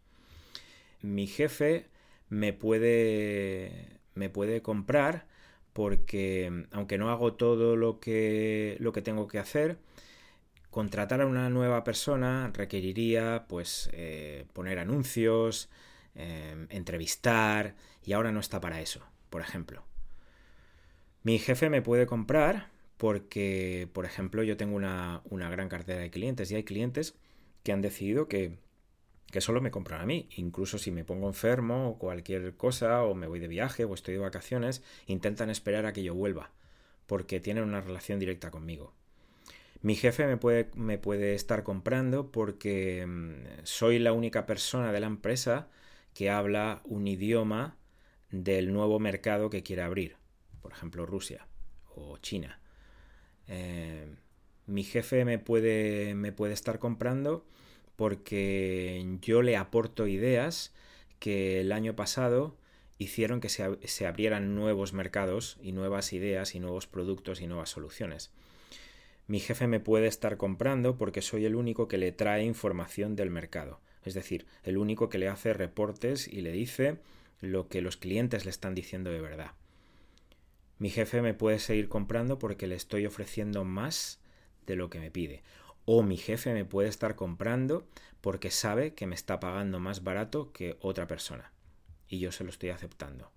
Mi 1.01 1.27
jefe 1.27 1.87
me 2.29 2.53
puede, 2.53 3.99
me 4.15 4.29
puede 4.29 4.61
comprar 4.61 5.27
porque 5.77 6.65
aunque 6.71 6.97
no 6.97 7.11
hago 7.11 7.33
todo 7.33 7.75
lo 7.75 7.99
que, 7.99 8.77
lo 8.79 8.93
que 8.93 9.03
tengo 9.03 9.27
que 9.27 9.37
hacer, 9.37 9.77
contratar 10.71 11.21
a 11.21 11.27
una 11.27 11.51
nueva 11.51 11.83
persona 11.83 12.49
requeriría 12.51 13.45
pues 13.47 13.87
eh, 13.93 14.47
poner 14.53 14.79
anuncios, 14.79 15.69
em, 16.15 16.65
entrevistar 16.71 17.75
y 18.03 18.13
ahora 18.13 18.31
no 18.31 18.39
está 18.39 18.59
para 18.59 18.81
eso, 18.81 19.05
por 19.29 19.41
ejemplo. 19.41 19.83
Mi 21.21 21.37
jefe 21.37 21.69
me 21.69 21.83
puede 21.83 22.07
comprar 22.07 22.69
porque, 22.97 23.87
por 23.93 24.05
ejemplo, 24.05 24.41
yo 24.41 24.57
tengo 24.57 24.75
una, 24.75 25.21
una 25.25 25.47
gran 25.51 25.69
cartera 25.69 25.99
de 25.99 26.09
clientes 26.09 26.49
y 26.49 26.55
hay 26.55 26.63
clientes 26.63 27.13
que 27.61 27.71
han 27.71 27.81
decidido 27.83 28.27
que 28.27 28.57
que 29.31 29.41
solo 29.41 29.61
me 29.61 29.71
compran 29.71 30.01
a 30.01 30.05
mí. 30.05 30.27
Incluso 30.37 30.77
si 30.77 30.91
me 30.91 31.03
pongo 31.03 31.27
enfermo 31.27 31.89
o 31.89 31.97
cualquier 31.97 32.55
cosa, 32.55 33.03
o 33.03 33.13
me 33.13 33.27
voy 33.27 33.39
de 33.39 33.47
viaje 33.47 33.85
o 33.85 33.93
estoy 33.93 34.15
de 34.15 34.19
vacaciones, 34.21 34.83
intentan 35.05 35.49
esperar 35.49 35.85
a 35.85 35.93
que 35.93 36.03
yo 36.03 36.13
vuelva, 36.15 36.51
porque 37.05 37.39
tienen 37.39 37.63
una 37.63 37.81
relación 37.81 38.19
directa 38.19 38.51
conmigo. 38.51 38.93
Mi 39.81 39.95
jefe 39.95 40.25
me 40.25 40.37
puede, 40.37 40.69
me 40.75 40.97
puede 40.97 41.35
estar 41.35 41.63
comprando 41.63 42.31
porque 42.31 43.05
mm, 43.05 43.63
soy 43.63 43.99
la 43.99 44.11
única 44.11 44.45
persona 44.45 44.91
de 44.91 44.99
la 44.99 45.07
empresa 45.07 45.67
que 46.13 46.29
habla 46.31 46.81
un 46.83 47.07
idioma 47.07 47.77
del 48.31 48.73
nuevo 48.73 48.99
mercado 48.99 49.49
que 49.49 49.63
quiere 49.63 49.83
abrir, 49.83 50.17
por 50.61 50.71
ejemplo 50.71 51.05
Rusia 51.05 51.47
o 51.95 52.17
China. 52.17 52.59
Eh, 53.47 54.07
mi 54.65 54.83
jefe 54.83 55.23
me 55.25 55.39
puede, 55.39 56.15
me 56.15 56.31
puede 56.31 56.53
estar 56.53 56.79
comprando 56.79 57.45
porque 57.97 59.17
yo 59.21 59.41
le 59.41 59.57
aporto 59.57 60.07
ideas 60.07 60.71
que 61.19 61.59
el 61.59 61.73
año 61.73 61.95
pasado 61.95 62.55
hicieron 62.99 63.41
que 63.41 63.49
se, 63.49 64.05
abrieran 64.07 64.55
nuevos 64.55 64.93
mercados 64.93 65.57
y 65.61 65.71
nuevas 65.71 66.13
ideas 66.13 66.55
y 66.55 66.59
nuevos 66.59 66.87
productos 66.87 67.41
y 67.41 67.47
nuevas 67.47 67.71
soluciones. 67.71 68.31
Mi 69.27 69.39
jefe 69.39 69.67
me 69.67 69.79
puede 69.79 70.07
estar 70.07 70.37
comprando 70.37 70.95
porque 70.95 71.21
soy 71.21 71.45
el 71.45 71.55
único 71.55 71.87
que 71.87 71.97
le 71.97 72.11
trae 72.11 72.43
información 72.43 73.15
del 73.15 73.31
mercado, 73.31 73.81
es 74.05 74.13
decir, 74.13 74.45
el 74.63 74.77
único 74.77 75.09
que 75.09 75.17
le 75.17 75.27
hace 75.27 75.53
reportes 75.53 76.27
y 76.27 76.41
le 76.41 76.51
dice 76.51 76.99
lo 77.41 77.67
que 77.67 77.81
los 77.81 77.97
clientes 77.97 78.45
le 78.45 78.51
están 78.51 78.75
diciendo 78.75 79.11
de 79.11 79.21
verdad. 79.21 79.51
Mi 80.77 80.91
jefe 80.91 81.23
me 81.23 81.33
puede 81.33 81.57
seguir 81.57 81.89
comprando 81.89 82.37
porque 82.37 82.67
le 82.67 82.75
estoy 82.75 83.07
ofreciendo 83.07 83.63
más 83.63 84.19
de 84.67 84.75
lo 84.75 84.91
que 84.91 84.99
me 84.99 85.09
pide 85.09 85.41
o 85.89 86.03
mi 86.03 86.17
jefe 86.17 86.53
me 86.53 86.65
puede 86.65 86.89
estar 86.89 87.15
comprando 87.15 87.87
porque 88.19 88.51
sabe 88.51 88.93
que 88.93 89.07
me 89.07 89.15
está 89.15 89.39
pagando 89.39 89.79
más 89.79 90.03
barato 90.03 90.51
que 90.51 90.75
otra 90.81 91.07
persona 91.07 91.53
y 92.09 92.19
yo 92.19 92.33
se 92.33 92.43
lo 92.43 92.49
estoy 92.49 92.71
aceptando. 92.71 93.31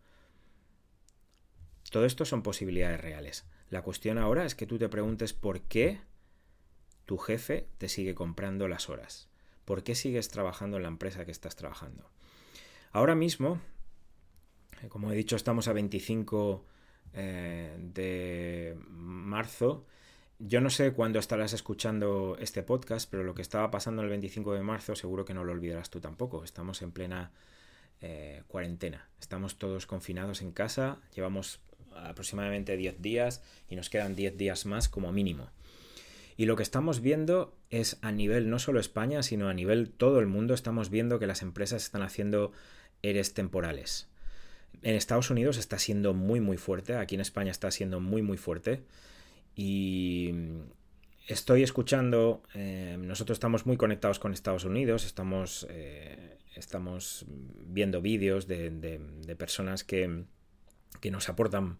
Todo 1.92 2.04
esto 2.04 2.24
son 2.24 2.42
posibilidades 2.42 3.00
reales. 3.00 3.46
La 3.68 3.82
cuestión 3.82 4.18
ahora 4.18 4.44
es 4.44 4.56
que 4.56 4.66
tú 4.66 4.78
te 4.78 4.88
preguntes 4.88 5.32
por 5.32 5.60
qué 5.60 6.00
tu 7.06 7.18
jefe 7.18 7.68
te 7.78 7.88
sigue 7.88 8.16
comprando 8.16 8.66
las 8.66 8.88
horas. 8.88 9.28
¿Por 9.64 9.84
qué 9.84 9.94
sigues 9.94 10.28
trabajando 10.28 10.76
en 10.76 10.82
la 10.82 10.88
empresa 10.88 11.24
que 11.24 11.30
estás 11.30 11.54
trabajando? 11.54 12.10
Ahora 12.90 13.14
mismo, 13.14 13.60
eh, 14.82 14.88
como 14.88 15.12
he 15.12 15.14
dicho, 15.14 15.36
estamos 15.36 15.68
a 15.68 15.72
25 15.72 16.66
eh, 17.12 17.76
de 17.78 18.76
marzo 18.88 19.86
yo 20.40 20.62
no 20.62 20.70
sé 20.70 20.92
cuándo 20.92 21.18
estarás 21.18 21.52
escuchando 21.52 22.36
este 22.40 22.62
podcast, 22.62 23.10
pero 23.10 23.24
lo 23.24 23.34
que 23.34 23.42
estaba 23.42 23.70
pasando 23.70 24.02
el 24.02 24.08
25 24.08 24.54
de 24.54 24.62
marzo 24.62 24.96
seguro 24.96 25.24
que 25.24 25.34
no 25.34 25.44
lo 25.44 25.52
olvidarás 25.52 25.90
tú 25.90 26.00
tampoco. 26.00 26.44
Estamos 26.44 26.80
en 26.80 26.92
plena 26.92 27.30
eh, 28.00 28.42
cuarentena. 28.48 29.06
Estamos 29.20 29.58
todos 29.58 29.86
confinados 29.86 30.40
en 30.40 30.52
casa. 30.52 30.98
Llevamos 31.14 31.60
aproximadamente 31.94 32.76
10 32.76 33.02
días 33.02 33.42
y 33.68 33.76
nos 33.76 33.90
quedan 33.90 34.16
10 34.16 34.38
días 34.38 34.64
más 34.64 34.88
como 34.88 35.12
mínimo. 35.12 35.50
Y 36.38 36.46
lo 36.46 36.56
que 36.56 36.62
estamos 36.62 37.02
viendo 37.02 37.54
es 37.68 37.98
a 38.00 38.10
nivel 38.10 38.48
no 38.48 38.58
solo 38.58 38.80
España, 38.80 39.22
sino 39.22 39.50
a 39.50 39.54
nivel 39.54 39.90
todo 39.90 40.20
el 40.20 40.26
mundo, 40.26 40.54
estamos 40.54 40.88
viendo 40.88 41.18
que 41.18 41.26
las 41.26 41.42
empresas 41.42 41.82
están 41.82 42.00
haciendo 42.00 42.52
eres 43.02 43.34
temporales. 43.34 44.08
en 44.82 44.94
Estados 44.94 45.28
Unidos 45.28 45.58
está 45.58 45.78
siendo 45.78 46.14
muy 46.14 46.40
muy 46.40 46.56
fuerte, 46.56 46.96
aquí 46.96 47.14
en 47.14 47.20
España 47.20 47.50
está 47.50 47.70
siendo 47.70 48.00
muy 48.00 48.22
muy 48.22 48.38
fuerte 48.38 48.82
y 49.62 50.32
estoy 51.28 51.62
escuchando, 51.62 52.42
eh, 52.54 52.96
nosotros 52.98 53.36
estamos 53.36 53.66
muy 53.66 53.76
conectados 53.76 54.18
con 54.18 54.32
Estados 54.32 54.64
Unidos, 54.64 55.04
estamos, 55.04 55.66
eh, 55.68 56.38
viendo 57.66 58.00
vídeos 58.00 58.46
de, 58.46 59.36
personas 59.38 59.84
que, 59.84 60.24
nos, 61.10 61.28
aportan, 61.28 61.76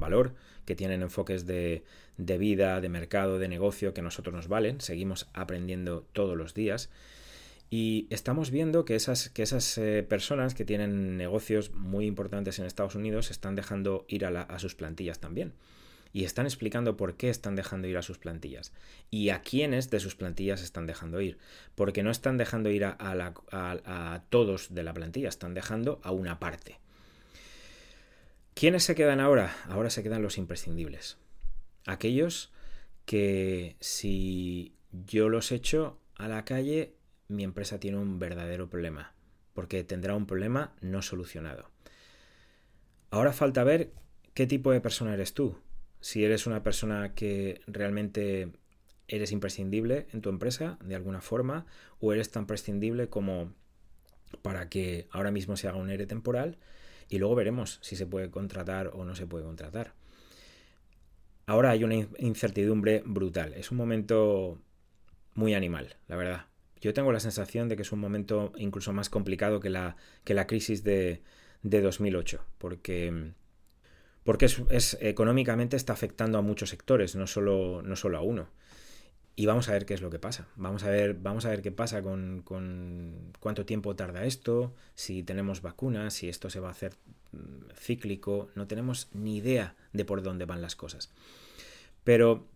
valor, 0.00 0.34
que 0.64 0.74
tienen 0.74 1.02
enfoques 1.02 1.46
de, 1.46 1.84
vida, 2.16 2.80
de 2.80 2.88
mercado, 2.88 3.38
de 3.38 3.46
negocio 3.46 3.94
que 3.94 4.00
a 4.00 4.04
nosotros 4.04 4.34
nos 4.34 4.48
valen, 4.48 4.80
seguimos 4.80 5.28
aprendiendo 5.32 6.08
todos 6.12 6.36
los 6.36 6.54
días. 6.54 6.90
Y 7.70 8.08
estamos 8.10 8.50
viendo 8.50 8.84
que 8.84 8.96
esas, 8.96 9.30
eh, 9.78 10.04
personas 10.08 10.56
que 10.56 10.64
tienen 10.64 11.16
negocios 11.16 11.70
muy 11.70 12.06
importantes 12.06 12.58
en 12.58 12.64
Estados 12.64 12.96
Unidos 12.96 13.30
están 13.30 13.54
dejando 13.54 14.06
ir 14.08 14.26
a, 14.26 14.42
a 14.42 14.58
sus 14.58 14.74
plantillas 14.74 15.20
también 15.20 15.52
y 16.12 16.24
están 16.24 16.46
explicando 16.46 16.96
por 16.96 17.16
qué 17.16 17.28
están 17.28 17.56
dejando 17.56 17.88
ir 17.88 17.96
a 17.96 18.02
sus 18.02 18.18
plantillas 18.18 18.72
y 19.10 19.30
a 19.30 19.42
quiénes 19.42 19.90
de 19.90 20.00
sus 20.00 20.14
plantillas 20.14 20.62
están 20.62 20.86
dejando 20.86 21.20
ir. 21.20 21.38
Porque 21.74 22.02
no 22.02 22.10
están 22.10 22.38
dejando 22.38 22.70
ir 22.70 22.84
a, 22.84 24.22
todos 24.30 24.74
de 24.74 24.82
la 24.82 24.94
plantilla, 24.94 25.28
están 25.28 25.54
dejando 25.54 26.00
a 26.02 26.12
una 26.12 26.38
parte. 26.38 26.78
¿Quiénes 28.54 28.84
se 28.84 28.94
quedan 28.94 29.20
ahora? 29.20 29.54
Ahora 29.68 29.90
se 29.90 30.02
quedan 30.02 30.22
los 30.22 30.38
imprescindibles. 30.38 31.18
Aquellos 31.84 32.52
que 33.04 33.76
si 33.80 34.74
yo 34.90 35.28
los 35.28 35.52
echo 35.52 36.00
a 36.16 36.28
la 36.28 36.44
calle, 36.44 36.94
mi 37.28 37.44
empresa 37.44 37.78
tiene 37.78 37.98
un 37.98 38.18
verdadero 38.18 38.70
problema, 38.70 39.12
porque 39.52 39.84
tendrá 39.84 40.14
un 40.14 40.26
problema 40.26 40.74
no 40.80 41.02
solucionado. 41.02 41.70
Ahora 43.10 43.32
falta 43.32 43.62
ver 43.62 43.92
qué 44.32 44.46
tipo 44.46 44.72
de 44.72 44.80
persona 44.80 45.12
eres 45.12 45.34
tú 45.34 45.56
si 46.06 46.24
eres 46.24 46.46
una 46.46 46.62
persona 46.62 47.14
que 47.16 47.62
realmente 47.66 48.52
eres 49.08 49.32
imprescindible 49.32 50.06
en 50.12 50.20
tu 50.20 50.28
empresa 50.28 50.78
de 50.84 50.94
alguna 50.94 51.20
forma 51.20 51.66
o 51.98 52.12
eres 52.12 52.30
tan 52.30 52.46
prescindible 52.46 53.08
como 53.08 53.52
para 54.40 54.68
que 54.68 55.08
ahora 55.10 55.32
mismo 55.32 55.56
se 55.56 55.66
haga 55.66 55.78
un 55.78 55.90
ERE 55.90 56.06
temporal 56.06 56.58
y 57.08 57.18
luego 57.18 57.34
veremos 57.34 57.80
si 57.82 57.96
se 57.96 58.06
puede 58.06 58.30
contratar 58.30 58.92
o 58.94 59.04
no 59.04 59.16
se 59.16 59.26
puede 59.26 59.44
contratar. 59.46 59.94
Ahora 61.44 61.70
hay 61.70 61.82
una 61.82 61.96
incertidumbre 62.20 63.02
brutal. 63.04 63.52
Es 63.54 63.72
un 63.72 63.76
momento 63.76 64.60
muy 65.34 65.54
animal, 65.54 65.96
la 66.06 66.14
verdad. 66.14 66.46
Yo 66.80 66.94
tengo 66.94 67.10
la 67.10 67.18
sensación 67.18 67.68
de 67.68 67.74
que 67.74 67.82
es 67.82 67.90
un 67.90 67.98
momento 67.98 68.52
incluso 68.58 68.92
más 68.92 69.10
complicado 69.10 69.58
que 69.58 69.70
la, 69.70 69.96
que 70.22 70.34
la 70.34 70.46
crisis 70.46 70.84
de, 70.84 71.20
de 71.64 71.80
2008, 71.80 72.44
porque 72.58 73.32
porque 74.26 74.46
es, 74.46 74.98
económicamente 75.00 75.76
está 75.76 75.92
afectando 75.92 76.36
a 76.36 76.42
muchos 76.42 76.70
sectores, 76.70 77.14
no 77.14 77.28
solo, 77.28 77.80
no 77.82 77.94
solo 77.94 78.18
a 78.18 78.22
uno. 78.22 78.48
Y 79.36 79.46
vamos 79.46 79.68
a 79.68 79.72
ver 79.72 79.86
qué 79.86 79.94
es 79.94 80.02
lo 80.02 80.10
que 80.10 80.18
pasa. 80.18 80.48
Vamos 80.56 80.82
a 80.82 80.90
ver, 80.90 81.14
vamos 81.14 81.44
a 81.44 81.50
ver 81.50 81.62
qué 81.62 81.70
pasa 81.70 82.02
con, 82.02 82.42
cuánto 83.38 83.64
tiempo 83.64 83.94
tarda 83.94 84.24
esto, 84.24 84.74
si 84.96 85.22
tenemos 85.22 85.62
vacunas, 85.62 86.12
si 86.12 86.28
esto 86.28 86.50
se 86.50 86.58
va 86.58 86.68
a 86.68 86.72
hacer 86.72 86.94
mm, 87.32 87.70
cíclico. 87.74 88.48
No 88.56 88.66
tenemos 88.66 89.08
ni 89.12 89.36
idea 89.36 89.76
de 89.92 90.04
por 90.04 90.22
dónde 90.22 90.44
van 90.44 90.60
las 90.60 90.74
cosas. 90.74 91.12
Pero 92.02 92.48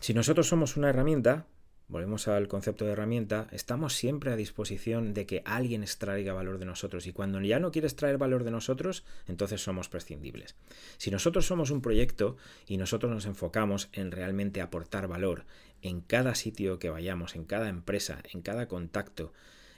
si 0.00 0.14
nosotros 0.14 0.46
somos 0.46 0.76
una 0.76 0.90
herramienta, 0.90 1.46
volvemos 1.92 2.26
al 2.26 2.48
concepto 2.48 2.86
de 2.86 2.92
herramienta, 2.92 3.48
estamos 3.52 3.94
siempre 3.94 4.32
a 4.32 4.36
disposición 4.36 5.12
de 5.12 5.26
que 5.26 5.42
alguien 5.44 5.82
extraiga 5.82 6.32
valor 6.32 6.58
de 6.58 6.64
nosotros 6.64 7.06
y 7.06 7.12
cuando 7.12 7.38
ya 7.42 7.60
no 7.60 7.70
quiere 7.70 7.86
extraer 7.86 8.16
valor 8.16 8.44
de 8.44 8.50
nosotros, 8.50 9.04
entonces 9.28 9.62
somos 9.62 9.90
prescindibles. 9.90 10.56
Si 10.96 11.10
nosotros 11.10 11.46
somos 11.46 11.70
un 11.70 11.82
proyecto 11.82 12.38
y 12.66 12.78
nosotros 12.78 13.12
nos 13.12 13.26
enfocamos 13.26 13.90
en 13.92 14.10
realmente 14.10 14.62
aportar 14.62 15.06
valor 15.06 15.44
en 15.82 16.00
cada 16.00 16.34
sitio 16.34 16.78
que 16.78 16.88
vayamos, 16.88 17.36
en 17.36 17.44
cada 17.44 17.68
empresa, 17.68 18.22
en 18.32 18.40
cada 18.40 18.68
contacto, 18.68 19.34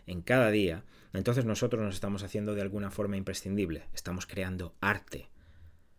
en 0.06 0.22
cada 0.22 0.52
día, 0.52 0.84
entonces 1.12 1.44
nosotros 1.44 1.82
nos 1.82 1.96
estamos 1.96 2.22
haciendo 2.22 2.54
de 2.54 2.62
alguna 2.62 2.92
forma 2.92 3.16
imprescindible, 3.16 3.88
estamos 3.92 4.26
creando 4.26 4.76
arte. 4.80 5.30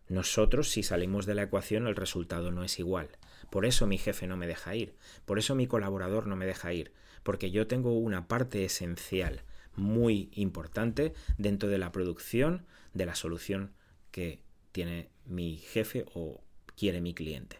Nosotros 0.08 0.70
si 0.70 0.82
salimos 0.82 1.26
de 1.26 1.34
la 1.34 1.42
ecuación 1.42 1.86
el 1.86 1.96
resultado 1.96 2.50
no 2.52 2.64
es 2.64 2.78
igual. 2.78 3.10
Por 3.50 3.66
eso 3.66 3.86
mi 3.86 3.98
jefe 3.98 4.26
no 4.26 4.36
me 4.36 4.46
deja 4.46 4.74
ir, 4.74 4.94
por 5.24 5.38
eso 5.38 5.54
mi 5.54 5.66
colaborador 5.66 6.26
no 6.26 6.36
me 6.36 6.46
deja 6.46 6.72
ir, 6.72 6.92
porque 7.22 7.50
yo 7.50 7.66
tengo 7.66 7.92
una 7.98 8.28
parte 8.28 8.64
esencial, 8.64 9.42
muy 9.74 10.30
importante, 10.32 11.12
dentro 11.38 11.68
de 11.68 11.78
la 11.78 11.92
producción 11.92 12.66
de 12.94 13.06
la 13.06 13.14
solución 13.14 13.72
que 14.10 14.40
tiene 14.72 15.10
mi 15.26 15.56
jefe 15.56 16.06
o 16.14 16.40
quiere 16.76 17.00
mi 17.00 17.14
cliente. 17.14 17.58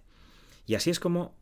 Y 0.66 0.74
así 0.74 0.90
es 0.90 1.00
como 1.00 1.34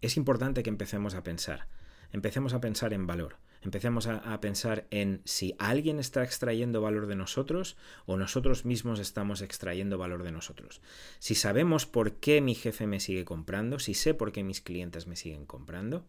es 0.00 0.16
importante 0.16 0.62
que 0.62 0.70
empecemos 0.70 1.14
a 1.14 1.22
pensar. 1.22 1.66
Empecemos 2.12 2.52
a 2.54 2.60
pensar 2.60 2.92
en 2.92 3.06
valor. 3.06 3.36
Empecemos 3.66 4.06
a, 4.06 4.40
pensar 4.40 4.86
en 4.92 5.22
si 5.24 5.56
alguien 5.58 5.98
está 5.98 6.22
extrayendo 6.22 6.80
valor 6.80 7.08
de 7.08 7.16
nosotros 7.16 7.76
o 8.04 8.16
nosotros 8.16 8.64
mismos 8.64 9.00
estamos 9.00 9.42
extrayendo 9.42 9.98
valor 9.98 10.22
de 10.22 10.30
nosotros. 10.30 10.80
Si 11.18 11.34
sabemos 11.34 11.84
por 11.84 12.12
qué 12.12 12.40
mi 12.40 12.54
jefe 12.54 12.86
me 12.86 13.00
sigue 13.00 13.24
comprando, 13.24 13.80
si 13.80 13.94
sé 13.94 14.14
por 14.14 14.30
qué 14.30 14.44
mis 14.44 14.60
clientes 14.60 15.08
me 15.08 15.16
siguen 15.16 15.46
comprando, 15.46 16.04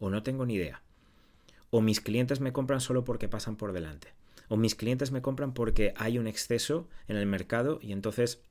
o 0.00 0.10
no 0.10 0.22
tengo 0.22 0.44
ni 0.44 0.56
idea. 0.56 0.82
O 1.70 1.80
mis 1.80 2.02
clientes 2.02 2.40
me 2.40 2.52
compran 2.52 2.82
solo 2.82 3.04
porque 3.04 3.26
pasan 3.26 3.56
por 3.56 3.72
delante. 3.72 4.08
O 4.48 4.58
mis 4.58 4.74
clientes 4.74 5.12
me 5.12 5.22
compran 5.22 5.54
porque 5.54 5.94
hay 5.96 6.18
un 6.18 6.26
exceso 6.26 6.90
en 7.08 7.16
el 7.16 7.24
mercado 7.24 7.78
y 7.80 7.92
entonces, 7.92 8.42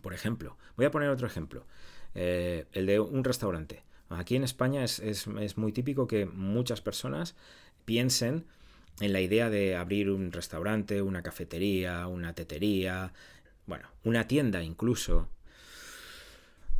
por 0.00 0.14
ejemplo, 0.14 0.56
voy 0.78 0.86
a 0.86 0.90
poner 0.90 1.10
otro 1.10 1.26
ejemplo, 1.26 1.66
eh, 2.14 2.64
el 2.72 2.86
de 2.86 3.00
un 3.00 3.22
restaurante. 3.22 3.84
Aquí 4.08 4.36
en 4.36 4.44
España 4.44 4.84
es, 4.84 5.00
es, 5.00 5.26
muy 5.56 5.72
típico 5.72 6.06
que 6.06 6.26
muchas 6.26 6.80
personas 6.80 7.34
piensen 7.86 8.44
en 9.00 9.12
la 9.12 9.20
idea 9.22 9.48
de 9.48 9.76
abrir 9.76 10.10
un 10.10 10.32
restaurante, 10.32 11.00
una 11.00 11.22
cafetería, 11.22 12.06
una 12.06 12.34
tetería, 12.34 13.12
bueno, 13.66 13.88
una 14.04 14.28
tienda 14.28 14.62
incluso. 14.62 15.28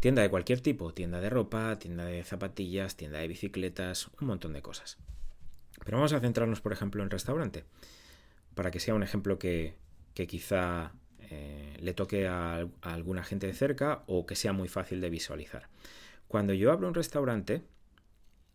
Tienda 0.00 0.22
de 0.22 0.30
cualquier 0.30 0.60
tipo, 0.60 0.92
tienda 0.92 1.20
de 1.20 1.30
ropa, 1.30 1.78
tienda 1.78 2.04
de 2.04 2.22
zapatillas, 2.22 2.96
tienda 2.96 3.18
de 3.18 3.28
bicicletas, 3.28 4.08
un 4.20 4.28
montón 4.28 4.52
de 4.52 4.62
cosas. 4.62 4.98
Pero 5.84 5.98
vamos 5.98 6.12
a 6.12 6.20
centrarnos, 6.20 6.60
por 6.60 6.72
ejemplo, 6.72 7.02
en 7.02 7.10
restaurante, 7.10 7.64
para 8.54 8.70
que 8.70 8.80
sea 8.80 8.94
un 8.94 9.02
ejemplo 9.02 9.38
que, 9.38 9.74
que 10.14 10.26
quizá 10.26 10.92
eh, 11.30 11.76
le 11.80 11.94
toque 11.94 12.26
a, 12.26 12.60
a, 12.60 12.94
alguna 12.94 13.24
gente 13.24 13.46
de 13.46 13.52
cerca 13.52 14.04
o 14.06 14.26
que 14.26 14.36
sea 14.36 14.52
muy 14.52 14.68
fácil 14.68 15.00
de 15.00 15.10
visualizar. 15.10 15.68
Cuando 16.28 16.52
yo 16.52 16.72
abro 16.72 16.88
un 16.88 16.94
restaurante, 16.94 17.62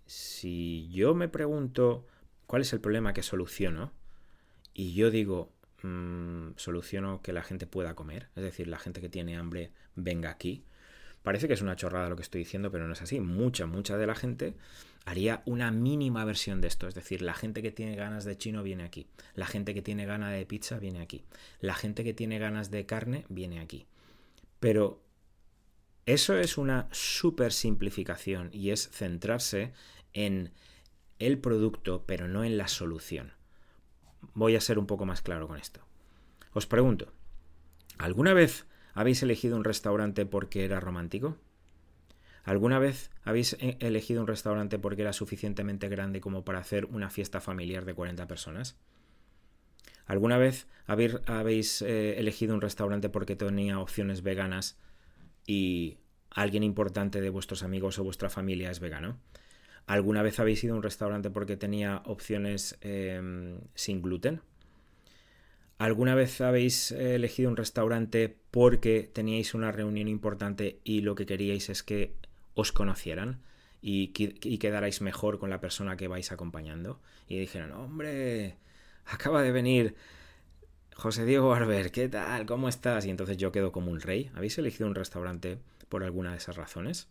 si 0.05 0.89
yo 0.89 1.13
me 1.15 1.27
pregunto 1.27 2.05
¿Cuál 2.51 2.63
es 2.63 2.73
el 2.73 2.81
problema 2.81 3.13
que 3.13 3.23
soluciono? 3.23 3.93
Y 4.73 4.93
yo 4.93 5.09
digo, 5.09 5.53
mmm, 5.83 6.49
soluciono 6.57 7.21
que 7.21 7.31
la 7.31 7.43
gente 7.43 7.65
pueda 7.65 7.95
comer, 7.95 8.27
es 8.35 8.43
decir, 8.43 8.67
la 8.67 8.77
gente 8.77 8.99
que 8.99 9.07
tiene 9.07 9.37
hambre 9.37 9.71
venga 9.95 10.29
aquí. 10.29 10.65
Parece 11.23 11.47
que 11.47 11.53
es 11.53 11.61
una 11.61 11.77
chorrada 11.77 12.09
lo 12.09 12.17
que 12.17 12.23
estoy 12.23 12.39
diciendo, 12.39 12.69
pero 12.69 12.87
no 12.87 12.91
es 12.91 13.01
así. 13.01 13.21
Mucha, 13.21 13.67
mucha 13.67 13.95
de 13.95 14.05
la 14.05 14.15
gente 14.15 14.53
haría 15.05 15.43
una 15.45 15.71
mínima 15.71 16.25
versión 16.25 16.59
de 16.59 16.67
esto. 16.67 16.89
Es 16.89 16.93
decir, 16.93 17.21
la 17.21 17.35
gente 17.35 17.61
que 17.61 17.71
tiene 17.71 17.95
ganas 17.95 18.25
de 18.25 18.37
chino 18.37 18.63
viene 18.63 18.83
aquí. 18.83 19.07
La 19.33 19.45
gente 19.45 19.73
que 19.73 19.81
tiene 19.81 20.05
ganas 20.05 20.33
de 20.33 20.45
pizza 20.45 20.77
viene 20.77 20.99
aquí. 20.99 21.23
La 21.61 21.73
gente 21.73 22.03
que 22.03 22.13
tiene 22.13 22.37
ganas 22.37 22.69
de 22.69 22.85
carne 22.85 23.23
viene 23.29 23.61
aquí. 23.61 23.85
Pero 24.59 25.01
eso 26.05 26.37
es 26.37 26.57
una 26.57 26.89
super 26.91 27.53
simplificación 27.53 28.49
y 28.51 28.71
es 28.71 28.89
centrarse 28.89 29.71
en 30.11 30.51
el 31.21 31.39
producto, 31.39 32.03
pero 32.05 32.27
no 32.27 32.43
en 32.43 32.57
la 32.57 32.67
solución. 32.67 33.33
Voy 34.33 34.55
a 34.55 34.61
ser 34.61 34.79
un 34.79 34.87
poco 34.87 35.05
más 35.05 35.21
claro 35.21 35.47
con 35.47 35.57
esto. 35.57 35.81
Os 36.53 36.67
pregunto, 36.67 37.13
¿alguna 37.97 38.33
vez 38.33 38.65
habéis 38.93 39.23
elegido 39.23 39.55
un 39.55 39.63
restaurante 39.63 40.25
porque 40.25 40.65
era 40.65 40.79
romántico? 40.79 41.37
¿Alguna 42.43 42.79
vez 42.79 43.11
habéis 43.23 43.53
eh, 43.59 43.77
elegido 43.79 44.21
un 44.21 44.27
restaurante 44.27 44.79
porque 44.79 45.03
era 45.03 45.13
suficientemente 45.13 45.89
grande 45.89 46.21
como 46.21 46.43
para 46.43 46.59
hacer 46.59 46.85
una 46.85 47.09
fiesta 47.09 47.39
familiar 47.39 47.85
de 47.85 47.93
40 47.93 48.27
personas? 48.27 48.77
¿Alguna 50.07 50.37
vez 50.37 50.67
habéis 50.87 51.81
eh, 51.83 52.19
elegido 52.19 52.55
un 52.55 52.61
restaurante 52.61 53.09
porque 53.09 53.35
tenía 53.35 53.79
opciones 53.79 54.23
veganas 54.23 54.77
y 55.45 55.99
alguien 56.31 56.63
importante 56.63 57.21
de 57.21 57.29
vuestros 57.29 57.63
amigos 57.63 57.99
o 57.99 58.03
vuestra 58.03 58.29
familia 58.29 58.71
es 58.71 58.79
vegano? 58.79 59.19
¿Alguna 59.87 60.21
vez 60.21 60.39
habéis 60.39 60.63
ido 60.63 60.73
a 60.73 60.77
un 60.77 60.83
restaurante 60.83 61.29
porque 61.29 61.57
tenía 61.57 62.01
opciones 62.05 62.77
em, 62.81 63.59
sin 63.75 64.01
gluten? 64.01 64.41
¿Alguna 65.77 66.13
vez 66.15 66.39
habéis 66.41 66.91
elegido 66.91 67.49
un 67.49 67.57
restaurante 67.57 68.37
porque 68.51 69.09
teníais 69.11 69.53
una 69.55 69.71
reunión 69.71 70.07
importante 70.07 70.79
y 70.83 71.01
lo 71.01 71.15
que 71.15 71.25
queríais 71.25 71.69
es 71.69 71.81
que 71.81 72.13
os 72.53 72.71
conocieran 72.71 73.41
y, 73.81 74.13
y 74.15 74.57
quedarais 74.59 75.01
mejor 75.01 75.39
con 75.39 75.49
la 75.49 75.59
persona 75.59 75.97
que 75.97 76.07
vais 76.07 76.31
acompañando? 76.31 77.01
Y 77.27 77.39
dijeron, 77.39 77.71
hombre, 77.71 78.57
acaba 79.05 79.41
de 79.41 79.51
venir 79.51 79.95
José 80.95 81.25
Diego 81.25 81.49
Barber, 81.49 81.91
¿qué 81.91 82.09
tal? 82.09 82.45
¿Cómo 82.45 82.69
estás? 82.69 83.07
Y 83.07 83.09
entonces 83.09 83.37
yo 83.37 83.51
quedo 83.51 83.71
como 83.71 83.89
un 83.89 84.01
rey. 84.01 84.29
¿Habéis 84.35 84.59
elegido 84.59 84.87
un 84.87 84.93
restaurante 84.93 85.57
por 85.89 86.03
alguna 86.03 86.31
de 86.31 86.37
esas 86.37 86.57
razones? 86.57 87.07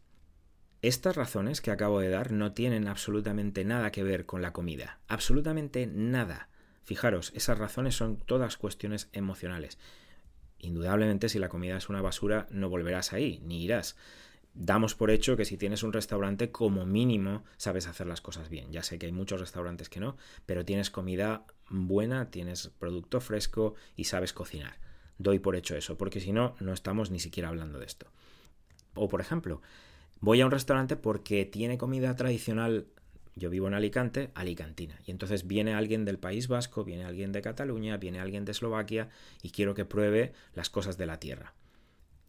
Estas 0.82 1.14
razones 1.14 1.60
que 1.60 1.70
acabo 1.70 2.00
de 2.00 2.08
dar 2.08 2.32
no 2.32 2.52
tienen 2.52 2.88
absolutamente 2.88 3.66
nada 3.66 3.92
que 3.92 4.02
ver 4.02 4.24
con 4.24 4.40
la 4.40 4.54
comida. 4.54 4.98
Absolutamente 5.08 5.86
nada. 5.86 6.48
Fijaros, 6.84 7.32
esas 7.34 7.58
razones 7.58 7.94
son 7.94 8.16
todas 8.16 8.56
cuestiones 8.56 9.10
emocionales. 9.12 9.78
Indudablemente, 10.58 11.28
si 11.28 11.38
la 11.38 11.50
comida 11.50 11.76
es 11.76 11.90
una 11.90 12.00
basura, 12.00 12.46
no 12.50 12.70
volverás 12.70 13.12
ahí, 13.12 13.40
ni 13.44 13.62
irás. 13.62 13.96
Damos 14.54 14.94
por 14.94 15.10
hecho 15.10 15.36
que 15.36 15.44
si 15.44 15.58
tienes 15.58 15.82
un 15.82 15.92
restaurante, 15.92 16.50
como 16.50 16.86
mínimo, 16.86 17.44
sabes 17.58 17.86
hacer 17.86 18.06
las 18.06 18.22
cosas 18.22 18.48
bien. 18.48 18.72
Ya 18.72 18.82
sé 18.82 18.98
que 18.98 19.04
hay 19.04 19.12
muchos 19.12 19.38
restaurantes 19.38 19.90
que 19.90 20.00
no, 20.00 20.16
pero 20.46 20.64
tienes 20.64 20.90
comida 20.90 21.44
buena, 21.68 22.30
tienes 22.30 22.68
producto 22.78 23.20
fresco 23.20 23.74
y 23.96 24.04
sabes 24.04 24.32
cocinar. 24.32 24.78
Doy 25.18 25.40
por 25.40 25.56
hecho 25.56 25.76
eso, 25.76 25.98
porque 25.98 26.20
si 26.20 26.32
no, 26.32 26.56
no 26.58 26.72
estamos 26.72 27.10
ni 27.10 27.20
siquiera 27.20 27.50
hablando 27.50 27.78
de 27.78 27.84
esto. 27.84 28.10
O 28.94 29.08
por 29.08 29.20
ejemplo, 29.20 29.60
voy 30.20 30.40
a 30.40 30.46
un 30.46 30.52
restaurante 30.52 30.96
porque 30.96 31.44
tiene 31.44 31.78
comida 31.78 32.14
tradicional 32.16 32.86
yo 33.36 33.48
vivo 33.48 33.68
en 33.68 33.74
Alicante, 33.74 34.30
alicantina. 34.34 34.98
Y 35.06 35.10
entonces 35.10 35.46
viene 35.46 35.74
alguien 35.74 36.04
del 36.04 36.18
País 36.18 36.48
Vasco, 36.48 36.84
viene 36.84 37.04
alguien 37.04 37.32
de 37.32 37.42
Cataluña, 37.42 37.96
viene 37.96 38.20
alguien 38.20 38.44
de 38.44 38.52
Eslovaquia 38.52 39.08
y 39.42 39.50
quiero 39.50 39.74
que 39.74 39.84
pruebe 39.84 40.32
las 40.54 40.68
cosas 40.68 40.98
de 40.98 41.06
la 41.06 41.20
tierra. 41.20 41.54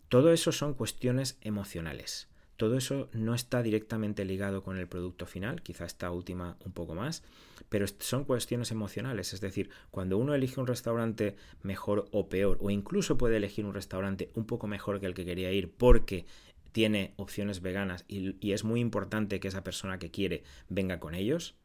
Todo 0.10 0.32
eso 0.32 0.52
son 0.52 0.74
cuestiones 0.74 1.38
emocionales. 1.42 2.28
Todo 2.58 2.78
eso 2.78 3.10
no 3.12 3.34
está 3.34 3.64
directamente 3.64 4.24
ligado 4.24 4.62
con 4.62 4.78
el 4.78 4.88
producto 4.88 5.26
final, 5.26 5.64
quizá 5.64 5.86
esta 5.86 6.12
última 6.12 6.58
un 6.64 6.74
poco 6.74 6.94
más, 6.94 7.24
pero 7.70 7.88
son 7.88 8.24
cuestiones 8.24 8.70
emocionales. 8.70 9.34
Es 9.34 9.42
decir, 9.42 9.72
cuando 9.90 10.20
uno 10.20 10.36
elige 10.36 10.60
un 10.60 10.68
restaurante 10.68 11.36
mejor 11.64 12.08
o 12.12 12.30
peor, 12.30 12.60
o 12.62 12.70
incluso 12.70 13.18
puede 13.18 13.38
elegir 13.38 13.66
un 13.66 13.74
restaurante 13.74 14.30
un 14.36 14.46
poco 14.46 14.68
mejor 14.68 15.00
que 15.00 15.08
el 15.08 15.16
que 15.16 15.26
quería 15.26 15.52
ir 15.52 15.72
porque 15.72 16.26
tiene 16.72 17.14
opciones 17.18 17.62
veganas 17.62 18.06
y, 18.08 18.52
es 18.52 18.64
muy 18.64 18.80
importante 18.80 19.40
que 19.40 19.48
esa 19.48 19.64
persona 19.64 20.00
que 20.00 20.12
quiere 20.12 20.44
venga 20.70 21.00
con 21.00 21.16
ellos, 21.16 21.56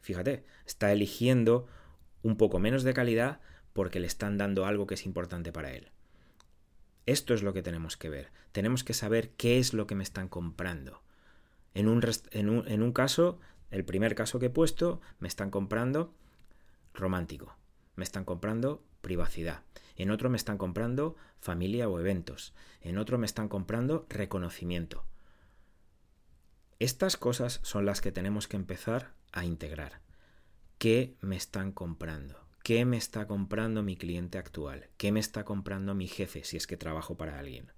fíjate, 0.00 0.44
está 0.66 0.92
eligiendo 0.92 1.66
un 2.22 2.36
poco 2.36 2.58
menos 2.58 2.82
de 2.82 2.94
calidad 2.94 3.40
porque 3.72 4.00
le 4.00 4.06
están 4.06 4.38
dando 4.38 4.66
algo 4.66 4.86
que 4.86 4.94
es 4.94 5.06
importante 5.06 5.52
para 5.52 5.72
él. 5.72 5.90
Esto 7.06 7.34
es 7.34 7.42
lo 7.42 7.52
que 7.52 7.62
tenemos 7.62 7.96
que 7.96 8.08
ver. 8.08 8.30
Tenemos 8.52 8.82
que 8.82 8.94
saber 8.94 9.30
qué 9.30 9.58
es 9.58 9.74
lo 9.74 9.86
que 9.86 9.94
me 9.94 10.02
están 10.02 10.28
comprando. 10.28 11.02
En 11.74 11.88
un, 11.88 12.02
en 12.32 12.48
un, 12.48 12.66
en 12.66 12.82
un 12.82 12.92
caso, 12.92 13.38
el 13.70 13.84
primer 13.84 14.14
caso 14.14 14.38
que 14.38 14.46
he 14.46 14.50
puesto, 14.50 15.00
me 15.20 15.28
están 15.28 15.50
comprando 15.50 16.14
romántico. 16.94 17.56
Me 17.94 18.04
están 18.04 18.24
comprando 18.24 18.82
privacidad. 19.02 19.62
En 19.96 20.10
otro 20.10 20.30
me 20.30 20.36
están 20.36 20.58
comprando 20.58 21.16
familia 21.40 21.88
o 21.88 21.98
eventos. 21.98 22.54
En 22.80 22.98
otro 22.98 23.18
me 23.18 23.26
están 23.26 23.48
comprando 23.48 24.06
reconocimiento. 24.08 25.04
Estas 26.78 27.16
cosas 27.16 27.60
son 27.62 27.86
las 27.86 28.00
que 28.00 28.12
tenemos 28.12 28.48
que 28.48 28.56
empezar 28.56 29.14
a 29.32 29.44
integrar. 29.44 30.00
¿Qué 30.78 31.16
me 31.22 31.36
están 31.36 31.72
comprando? 31.72 32.46
¿Qué 32.62 32.84
me 32.84 32.96
está 32.98 33.26
comprando 33.26 33.82
mi 33.82 33.96
cliente 33.96 34.36
actual? 34.36 34.90
¿Qué 34.98 35.12
me 35.12 35.20
está 35.20 35.44
comprando 35.44 35.94
mi 35.94 36.06
jefe 36.06 36.44
si 36.44 36.56
es 36.56 36.66
que 36.66 36.76
trabajo 36.76 37.16
para 37.16 37.38
alguien? 37.38 37.72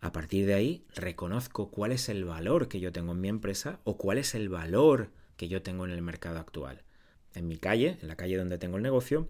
A 0.00 0.12
partir 0.12 0.46
de 0.46 0.54
ahí, 0.54 0.86
reconozco 0.94 1.70
cuál 1.70 1.92
es 1.92 2.08
el 2.08 2.24
valor 2.24 2.68
que 2.68 2.80
yo 2.80 2.92
tengo 2.92 3.12
en 3.12 3.20
mi 3.20 3.28
empresa 3.28 3.80
o 3.84 3.98
cuál 3.98 4.16
es 4.16 4.34
el 4.34 4.48
valor 4.48 5.10
que 5.36 5.48
yo 5.48 5.62
tengo 5.62 5.84
en 5.84 5.90
el 5.90 6.00
mercado 6.00 6.38
actual. 6.38 6.84
En 7.34 7.46
mi 7.46 7.58
calle, 7.58 7.98
en 8.00 8.08
la 8.08 8.16
calle 8.16 8.38
donde 8.38 8.56
tengo 8.56 8.78
el 8.78 8.82
negocio, 8.82 9.28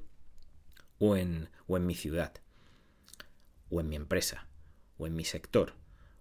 o 1.00 1.16
en, 1.16 1.48
o 1.66 1.76
en 1.76 1.86
mi 1.86 1.96
ciudad, 1.96 2.34
o 3.70 3.80
en 3.80 3.88
mi 3.88 3.96
empresa, 3.96 4.46
o 4.98 5.08
en 5.08 5.16
mi 5.16 5.24
sector, 5.24 5.74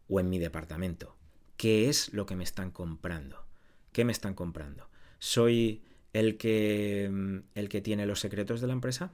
o 0.07 0.19
en 0.19 0.29
mi 0.29 0.39
departamento. 0.39 1.15
¿Qué 1.57 1.89
es 1.89 2.11
lo 2.13 2.25
que 2.25 2.35
me 2.35 2.45
están 2.45 2.71
comprando? 2.71 3.45
¿Qué 3.91 4.05
me 4.05 4.13
están 4.13 4.33
comprando? 4.33 4.89
¿Soy 5.19 5.83
el 6.13 6.37
que, 6.37 7.43
el 7.53 7.69
que 7.69 7.81
tiene 7.81 8.05
los 8.05 8.21
secretos 8.21 8.61
de 8.61 8.67
la 8.67 8.73
empresa? 8.73 9.11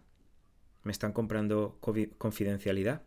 ¿Me 0.83 0.91
están 0.91 1.11
comprando 1.11 1.79
confidencialidad? 2.17 3.01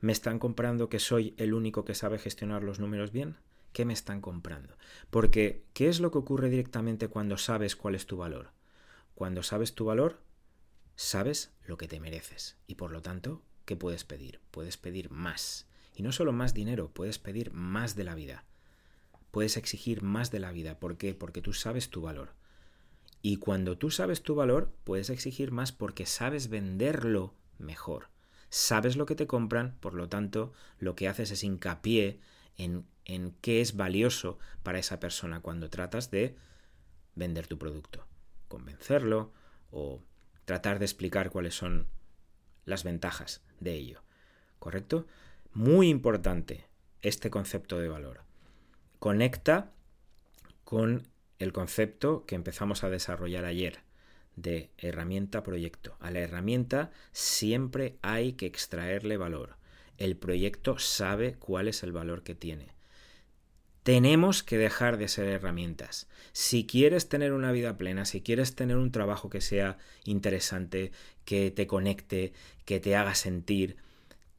¿Me 0.00 0.12
están 0.12 0.38
comprando 0.38 0.88
que 0.88 0.98
soy 0.98 1.34
el 1.36 1.52
único 1.52 1.84
que 1.84 1.94
sabe 1.94 2.18
gestionar 2.18 2.64
los 2.64 2.80
números 2.80 3.12
bien? 3.12 3.36
¿Qué 3.74 3.84
me 3.84 3.92
están 3.92 4.22
comprando? 4.22 4.76
Porque, 5.10 5.64
¿qué 5.74 5.88
es 5.88 6.00
lo 6.00 6.10
que 6.10 6.18
ocurre 6.18 6.48
directamente 6.48 7.08
cuando 7.08 7.36
sabes 7.36 7.76
cuál 7.76 7.94
es 7.94 8.06
tu 8.06 8.16
valor? 8.16 8.52
Cuando 9.14 9.42
sabes 9.42 9.74
tu 9.74 9.84
valor, 9.84 10.18
sabes 11.02 11.50
lo 11.66 11.76
que 11.76 11.88
te 11.88 12.00
mereces 12.00 12.56
y 12.66 12.76
por 12.76 12.92
lo 12.92 13.02
tanto, 13.02 13.42
¿qué 13.64 13.76
puedes 13.76 14.04
pedir? 14.04 14.40
Puedes 14.50 14.76
pedir 14.76 15.10
más. 15.10 15.66
Y 15.94 16.02
no 16.02 16.12
solo 16.12 16.32
más 16.32 16.54
dinero, 16.54 16.90
puedes 16.92 17.18
pedir 17.18 17.52
más 17.52 17.96
de 17.96 18.04
la 18.04 18.14
vida. 18.14 18.44
Puedes 19.30 19.56
exigir 19.56 20.02
más 20.02 20.30
de 20.30 20.38
la 20.38 20.52
vida. 20.52 20.78
¿Por 20.78 20.96
qué? 20.96 21.14
Porque 21.14 21.42
tú 21.42 21.52
sabes 21.52 21.90
tu 21.90 22.02
valor. 22.02 22.34
Y 23.20 23.36
cuando 23.36 23.76
tú 23.76 23.90
sabes 23.90 24.22
tu 24.22 24.34
valor, 24.34 24.72
puedes 24.84 25.10
exigir 25.10 25.50
más 25.50 25.72
porque 25.72 26.06
sabes 26.06 26.48
venderlo 26.48 27.34
mejor. 27.58 28.08
Sabes 28.48 28.96
lo 28.96 29.06
que 29.06 29.14
te 29.14 29.26
compran, 29.26 29.76
por 29.80 29.94
lo 29.94 30.08
tanto, 30.08 30.52
lo 30.78 30.94
que 30.94 31.08
haces 31.08 31.30
es 31.30 31.42
hincapié 31.42 32.20
en, 32.56 32.86
en 33.04 33.34
qué 33.40 33.60
es 33.60 33.76
valioso 33.76 34.38
para 34.62 34.78
esa 34.78 35.00
persona 35.00 35.40
cuando 35.40 35.70
tratas 35.70 36.10
de 36.10 36.36
vender 37.14 37.46
tu 37.46 37.58
producto. 37.58 38.06
Convencerlo 38.48 39.32
o 39.70 40.02
tratar 40.52 40.78
de 40.78 40.84
explicar 40.84 41.30
cuáles 41.30 41.54
son 41.54 41.86
las 42.66 42.84
ventajas 42.84 43.42
de 43.60 43.72
ello. 43.72 44.02
¿Correcto? 44.58 45.06
Muy 45.54 45.88
importante 45.88 46.66
este 47.00 47.30
concepto 47.30 47.78
de 47.78 47.88
valor. 47.88 48.20
Conecta 48.98 49.72
con 50.64 51.08
el 51.38 51.54
concepto 51.54 52.26
que 52.26 52.34
empezamos 52.34 52.84
a 52.84 52.90
desarrollar 52.90 53.46
ayer 53.46 53.78
de 54.36 54.70
herramienta 54.76 55.42
proyecto. 55.42 55.96
A 56.00 56.10
la 56.10 56.18
herramienta 56.18 56.90
siempre 57.12 57.96
hay 58.02 58.34
que 58.34 58.44
extraerle 58.44 59.16
valor. 59.16 59.56
El 59.96 60.18
proyecto 60.18 60.78
sabe 60.78 61.36
cuál 61.36 61.66
es 61.66 61.82
el 61.82 61.92
valor 61.92 62.24
que 62.24 62.34
tiene. 62.34 62.74
Tenemos 63.82 64.44
que 64.44 64.58
dejar 64.58 64.96
de 64.96 65.08
ser 65.08 65.26
herramientas. 65.26 66.08
Si 66.32 66.66
quieres 66.66 67.08
tener 67.08 67.32
una 67.32 67.50
vida 67.50 67.76
plena, 67.76 68.04
si 68.04 68.20
quieres 68.20 68.54
tener 68.54 68.76
un 68.76 68.92
trabajo 68.92 69.28
que 69.28 69.40
sea 69.40 69.76
interesante, 70.04 70.92
que 71.24 71.50
te 71.50 71.66
conecte, 71.66 72.32
que 72.64 72.78
te 72.78 72.94
haga 72.94 73.16
sentir, 73.16 73.76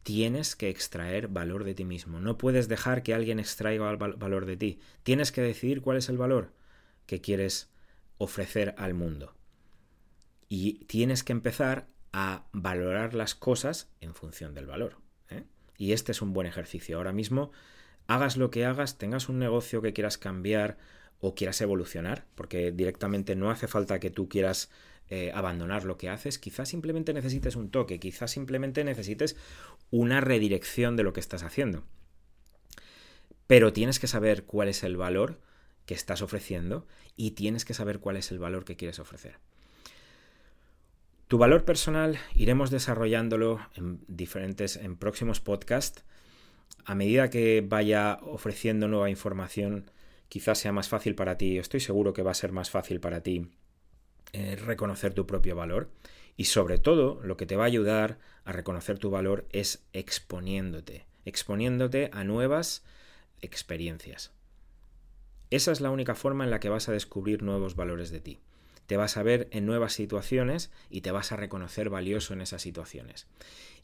tienes 0.03 0.55
que 0.55 0.69
extraer 0.69 1.27
valor 1.27 1.65
de 1.65 1.75
ti 1.75 1.83
mismo. 1.83 2.21
No 2.21 2.37
puedes 2.37 2.69
dejar 2.69 3.03
que 3.03 3.13
alguien 3.13 3.39
extraiga 3.39 3.95
valor 3.95 4.45
de 4.45 4.57
ti. 4.57 4.79
Tienes 5.03 5.31
que 5.31 5.41
decidir 5.41 5.81
cuál 5.81 5.97
es 5.97 6.07
el 6.07 6.17
valor 6.17 6.53
que 7.05 7.19
quieres 7.19 7.69
ofrecer 8.17 8.75
al 8.77 8.93
mundo. 8.93 9.35
Y 10.47 10.85
tienes 10.85 11.23
que 11.23 11.33
empezar 11.33 11.87
a 12.13 12.45
valorar 12.53 13.13
las 13.13 13.35
cosas 13.35 13.89
en 13.99 14.13
función 14.13 14.53
del 14.53 14.67
valor. 14.67 14.99
¿eh? 15.29 15.43
Y 15.77 15.91
este 15.91 16.11
es 16.13 16.21
un 16.21 16.31
buen 16.31 16.47
ejercicio. 16.47 16.97
Ahora 16.97 17.11
mismo 17.11 17.51
hagas 18.07 18.37
lo 18.37 18.51
que 18.51 18.65
hagas, 18.65 18.97
tengas 18.97 19.29
un 19.29 19.39
negocio 19.39 19.81
que 19.81 19.93
quieras 19.93 20.17
cambiar 20.17 20.77
o 21.19 21.35
quieras 21.35 21.61
evolucionar, 21.61 22.25
porque 22.35 22.71
directamente 22.71 23.35
no 23.35 23.49
hace 23.49 23.67
falta 23.67 23.99
que 23.99 24.09
tú 24.09 24.27
quieras 24.27 24.69
eh, 25.09 25.31
abandonar 25.33 25.85
lo 25.85 25.97
que 25.97 26.09
haces, 26.09 26.39
quizás 26.39 26.69
simplemente 26.69 27.13
necesites 27.13 27.55
un 27.55 27.69
toque, 27.69 27.99
quizás 27.99 28.31
simplemente 28.31 28.83
necesites 28.83 29.35
una 29.89 30.21
redirección 30.21 30.95
de 30.95 31.03
lo 31.03 31.13
que 31.13 31.19
estás 31.19 31.43
haciendo. 31.43 31.83
Pero 33.47 33.73
tienes 33.73 33.99
que 33.99 34.07
saber 34.07 34.43
cuál 34.43 34.67
es 34.67 34.83
el 34.83 34.97
valor 34.97 35.39
que 35.85 35.93
estás 35.93 36.21
ofreciendo 36.21 36.87
y 37.15 37.31
tienes 37.31 37.65
que 37.65 37.73
saber 37.73 37.99
cuál 37.99 38.17
es 38.17 38.31
el 38.31 38.39
valor 38.39 38.65
que 38.65 38.75
quieres 38.75 38.99
ofrecer. 38.99 39.37
Tu 41.27 41.37
valor 41.37 41.65
personal 41.65 42.17
iremos 42.35 42.69
desarrollándolo 42.69 43.59
en 43.75 44.03
diferentes, 44.07 44.75
en 44.75 44.97
próximos 44.97 45.39
podcasts 45.39 46.03
a 46.85 46.95
medida 46.95 47.29
que 47.29 47.63
vaya 47.67 48.19
ofreciendo 48.21 48.87
nueva 48.87 49.09
información, 49.09 49.89
quizás 50.29 50.59
sea 50.59 50.71
más 50.71 50.89
fácil 50.89 51.15
para 51.15 51.37
ti, 51.37 51.57
estoy 51.57 51.79
seguro 51.79 52.13
que 52.13 52.23
va 52.23 52.31
a 52.31 52.35
ser 52.35 52.51
más 52.51 52.69
fácil 52.69 52.99
para 52.99 53.21
ti 53.21 53.49
eh, 54.33 54.55
reconocer 54.55 55.13
tu 55.13 55.27
propio 55.27 55.55
valor. 55.55 55.89
Y 56.35 56.45
sobre 56.45 56.79
todo, 56.79 57.21
lo 57.23 57.37
que 57.37 57.45
te 57.45 57.55
va 57.55 57.65
a 57.65 57.67
ayudar 57.67 58.17
a 58.45 58.51
reconocer 58.51 58.97
tu 58.97 59.11
valor 59.11 59.45
es 59.51 59.85
exponiéndote, 59.93 61.05
exponiéndote 61.25 62.09
a 62.11 62.23
nuevas 62.23 62.83
experiencias. 63.41 64.31
Esa 65.51 65.71
es 65.71 65.81
la 65.81 65.91
única 65.91 66.15
forma 66.15 66.43
en 66.43 66.49
la 66.49 66.59
que 66.59 66.69
vas 66.69 66.89
a 66.89 66.93
descubrir 66.93 67.43
nuevos 67.43 67.75
valores 67.75 68.09
de 68.09 68.21
ti. 68.21 68.39
te 68.87 68.97
vas 68.97 69.15
a 69.15 69.23
ver 69.23 69.47
en 69.51 69.65
nuevas 69.65 69.93
situaciones 69.93 70.69
y 70.89 71.01
te 71.01 71.11
vas 71.11 71.31
a 71.31 71.37
reconocer 71.37 71.89
valioso 71.89 72.33
en 72.33 72.41
esas 72.41 72.61
situaciones. 72.61 73.27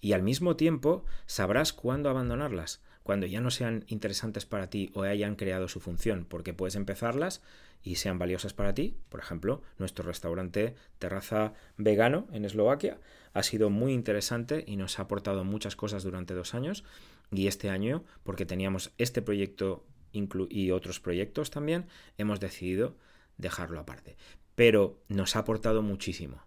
Y 0.01 0.11
al 0.11 0.23
mismo 0.23 0.57
tiempo 0.57 1.05
sabrás 1.25 1.71
cuándo 1.71 2.09
abandonarlas, 2.09 2.81
cuando 3.09 3.25
ya 3.25 3.41
no 3.41 3.49
sean 3.49 3.85
interesantes 3.87 4.45
para 4.45 4.69
ti 4.69 4.91
o 4.93 5.01
hayan 5.01 5.35
creado 5.35 5.67
su 5.67 5.79
función, 5.79 6.27
porque 6.29 6.53
puedes 6.53 6.75
empezarlas 6.75 7.41
y 7.81 7.95
sean 7.95 8.19
valiosas 8.19 8.53
para 8.53 8.75
ti. 8.75 8.97
Por 9.09 9.19
ejemplo, 9.19 9.63
nuestro 9.79 10.05
restaurante 10.05 10.75
terraza 10.99 11.53
vegano 11.75 12.27
en 12.31 12.45
Eslovaquia 12.45 12.99
ha 13.33 13.41
sido 13.41 13.71
muy 13.71 13.93
interesante 13.93 14.63
y 14.67 14.75
nos 14.75 14.99
ha 14.99 15.01
aportado 15.01 15.43
muchas 15.43 15.75
cosas 15.75 16.03
durante 16.03 16.35
dos 16.35 16.53
años. 16.53 16.83
Y 17.31 17.47
este 17.47 17.71
año, 17.71 18.03
porque 18.21 18.45
teníamos 18.45 18.91
este 18.99 19.23
proyecto 19.23 19.87
y 20.11 20.69
otros 20.69 20.99
proyectos 20.99 21.49
también, 21.49 21.87
hemos 22.19 22.39
decidido 22.39 22.95
dejarlo 23.39 23.79
aparte. 23.79 24.17
Pero 24.53 25.01
nos 25.07 25.35
ha 25.35 25.39
aportado 25.39 25.81
muchísimo. 25.81 26.43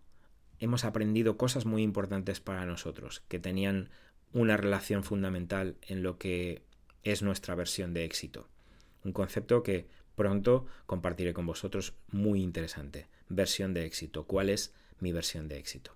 Hemos 0.61 0.85
aprendido 0.85 1.37
cosas 1.37 1.67
muy 1.67 1.83
importantes 1.83 2.39
para 2.39 2.67
nosotros, 2.67 3.25
que 3.27 3.41
tenían 3.41 3.91
una 4.33 4.57
relación 4.57 5.05
fundamental 5.05 5.77
en 5.83 6.03
lo 6.03 6.19
que 6.19 6.63
es 7.03 7.23
nuestra 7.23 7.55
versión 7.55 7.95
de 7.95 8.05
éxito. 8.05 8.49
Un 9.05 9.13
concepto 9.13 9.63
que 9.63 9.87
pronto 10.15 10.67
compartiré 10.87 11.33
con 11.33 11.47
vosotros 11.47 11.95
muy 12.11 12.43
interesante. 12.43 13.09
Versión 13.29 13.75
de 13.75 13.85
éxito. 13.85 14.25
¿Cuál 14.25 14.49
es 14.49 14.73
mi 15.01 15.13
versión 15.13 15.49
de 15.49 15.59
éxito? 15.59 15.95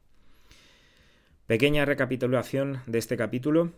Pequeña 1.47 1.85
recapitulación 1.85 2.83
de 2.87 2.99
este 2.99 3.17
capítulo. 3.17 3.73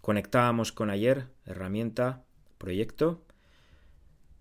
Conectábamos 0.00 0.72
con 0.72 0.90
ayer, 0.90 1.26
herramienta, 1.44 2.24
proyecto. 2.56 3.22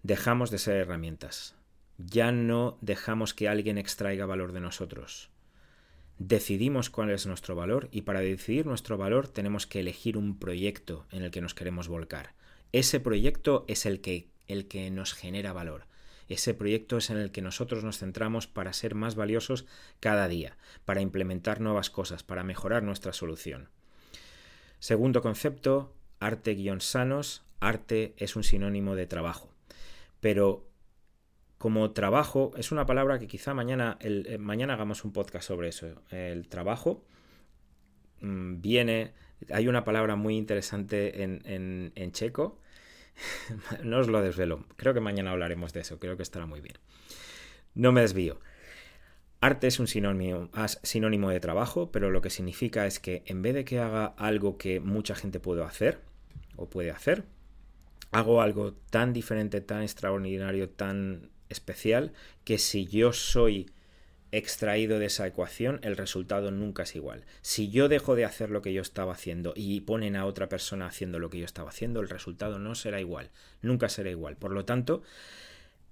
Dejamos 0.04 0.50
de 0.50 0.60
ser 0.60 0.78
herramientas. 0.78 1.56
Ya 1.97 2.32
no 2.32 2.78
dejamos 2.82 3.34
que 3.34 3.50
alguien 3.50 3.78
extraiga 3.78 4.26
valor 4.26 4.54
de 4.54 4.62
nosotros 4.62 5.30
decidimos 6.20 6.90
cuál 6.90 7.12
es 7.12 7.26
nuestro 7.26 7.56
valor 7.56 7.90
y 7.92 8.02
para 8.02 8.22
decidir 8.22 8.66
nuestro 8.66 8.98
valor 8.98 9.28
tenemos 9.28 9.68
que 9.68 9.80
elegir 9.80 10.18
un 10.18 10.38
proyecto 10.40 11.06
en 11.12 11.24
el 11.24 11.32
que 11.32 11.42
nos 11.42 11.54
queremos 11.54 11.88
volcar. 11.88 12.34
Ese 12.72 13.00
proyecto 13.00 13.66
es 13.68 13.86
el 13.86 14.02
que, 14.02 14.30
el 14.48 14.68
que 14.68 14.90
nos 14.90 15.14
genera 15.14 15.54
valor. 15.54 15.86
Ese 16.28 16.54
proyecto 16.54 16.98
es 16.98 17.10
en 17.10 17.18
el 17.18 17.32
que 17.32 17.42
nosotros 17.42 17.84
nos 17.84 18.00
centramos 18.00 18.48
para 18.48 18.74
ser 18.74 18.96
más 18.96 19.16
valiosos 19.16 19.66
cada 20.00 20.28
día, 20.28 20.58
para 20.84 21.02
implementar 21.02 21.62
nuevas 21.62 21.90
cosas, 21.90 22.24
para 22.24 22.44
mejorar 22.44 22.84
nuestra 22.84 23.14
solución. 23.14 23.70
Segundo 24.80 25.22
concepto, 25.22 25.94
arte-sanos. 26.20 27.44
Arte 27.60 28.14
es 28.18 28.36
un 28.36 28.44
sinónimo 28.44 28.96
de 28.96 29.08
trabajo. 29.08 29.50
Pero 30.20 30.67
como 31.58 31.91
trabajo, 31.91 32.52
es 32.58 32.72
una 32.72 32.86
palabra 32.86 33.20
que 33.20 33.28
quizá 33.28 33.54
mañana, 33.54 33.98
eh, 34.02 34.38
mañana 34.38 34.74
hagamos 34.74 35.04
un 35.04 35.12
podcast 35.12 35.48
sobre 35.48 35.70
eso. 35.70 35.88
El 36.12 36.48
trabajo 36.48 37.04
mm, 38.22 38.62
viene, 38.62 39.13
hay 39.52 39.67
una 39.67 39.84
palabra 39.84 40.15
muy 40.15 40.38
interesante 40.38 41.24
en, 41.24 41.41
en, 41.96 42.12
checo, 42.12 42.60
no 43.84 44.00
os 44.00 44.08
lo 44.08 44.22
desvelo, 44.22 44.65
creo 44.76 44.93
que 44.93 45.00
mañana 45.00 45.32
hablaremos 45.32 45.74
de 45.74 45.82
eso, 45.82 46.00
creo 46.00 46.15
que 46.15 46.24
estará 46.24 46.46
muy 46.46 46.62
bien. 46.62 46.76
No 47.74 47.91
me 47.91 48.02
desvío. 48.02 48.39
Arte 49.39 49.67
es 49.67 49.80
un 49.80 49.88
sinónimo, 49.88 50.50
sinónimo 50.82 51.30
de 51.30 51.39
trabajo, 51.39 51.91
pero 51.91 52.10
lo 52.10 52.22
que 52.22 52.32
significa 52.32 52.88
es 52.88 53.00
que 53.00 53.24
en 53.28 53.43
vez 53.43 53.54
de 53.54 53.65
que 53.65 53.80
haga 53.80 54.06
algo 54.17 54.58
que 54.58 54.80
mucha 54.80 55.13
gente 55.13 55.39
puede 55.39 55.63
hacer 55.63 56.00
o 56.56 56.70
puede 56.70 56.89
hacer, 56.89 57.24
hago 58.12 58.41
algo 58.41 58.74
tan 58.74 59.13
diferente, 59.13 59.62
tan 59.62 59.84
extraordinario, 59.84 60.70
tan 60.70 61.30
especial 61.50 62.14
que 62.44 62.58
si 62.58 62.86
yo 62.86 63.14
soy 63.14 63.72
extraído 64.32 65.00
de 65.00 65.06
esa 65.06 65.26
ecuación, 65.26 65.80
el 65.84 65.96
resultado 65.96 66.52
nunca 66.52 66.84
es 66.84 66.96
igual. 66.96 67.26
Si 67.42 67.70
yo 67.70 67.88
dejo 67.88 68.16
de 68.16 68.26
hacer 68.26 68.50
lo 68.50 68.62
que 68.62 68.74
yo 68.74 68.82
estaba 68.82 69.14
haciendo 69.14 69.54
y 69.56 69.82
ponen 69.82 70.16
a 70.16 70.26
otra 70.26 70.50
persona 70.50 70.88
haciendo 70.88 71.20
lo 71.20 71.30
que 71.30 71.40
yo 71.40 71.46
estaba 71.46 71.70
haciendo, 71.70 72.02
el 72.02 72.10
resultado 72.10 72.60
no 72.60 72.76
será 72.76 73.00
igual, 73.00 73.30
nunca 73.62 73.90
será 73.90 74.10
igual. 74.10 74.36
Por 74.36 74.52
lo 74.52 74.66
tanto, 74.66 75.02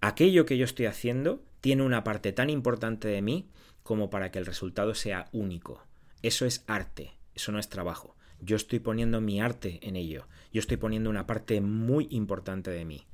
aquello 0.02 0.46
que 0.46 0.58
yo 0.58 0.65
estoy 0.65 0.88
haciendo 0.88 1.41
tiene 1.62 1.84
una 1.84 2.04
parte 2.04 2.34
tan 2.34 2.50
importante 2.50 3.08
de 3.08 3.22
mí 3.22 3.48
como 3.84 4.10
para 4.10 4.32
que 4.32 4.39
el 4.39 4.46
resultado 4.46 4.96
sea 4.96 5.30
único. 5.32 5.84
Eso 6.22 6.46
es 6.46 6.63
arte, 6.68 7.13
eso 7.36 7.52
no 7.52 7.60
es 7.60 7.70
trabajo. 7.70 8.15
Yo 8.41 8.58
estoy 8.58 8.80
poniendo 8.80 9.22
mi 9.22 9.39
arte 9.39 9.80
en 9.82 9.96
ello, 9.96 10.28
yo 10.52 10.60
estoy 10.60 10.78
poniendo 10.78 11.10
una 11.10 11.26
parte 11.26 11.62
muy 11.62 12.08
importante 12.12 12.72
de 12.72 12.84
mí. 12.84 13.06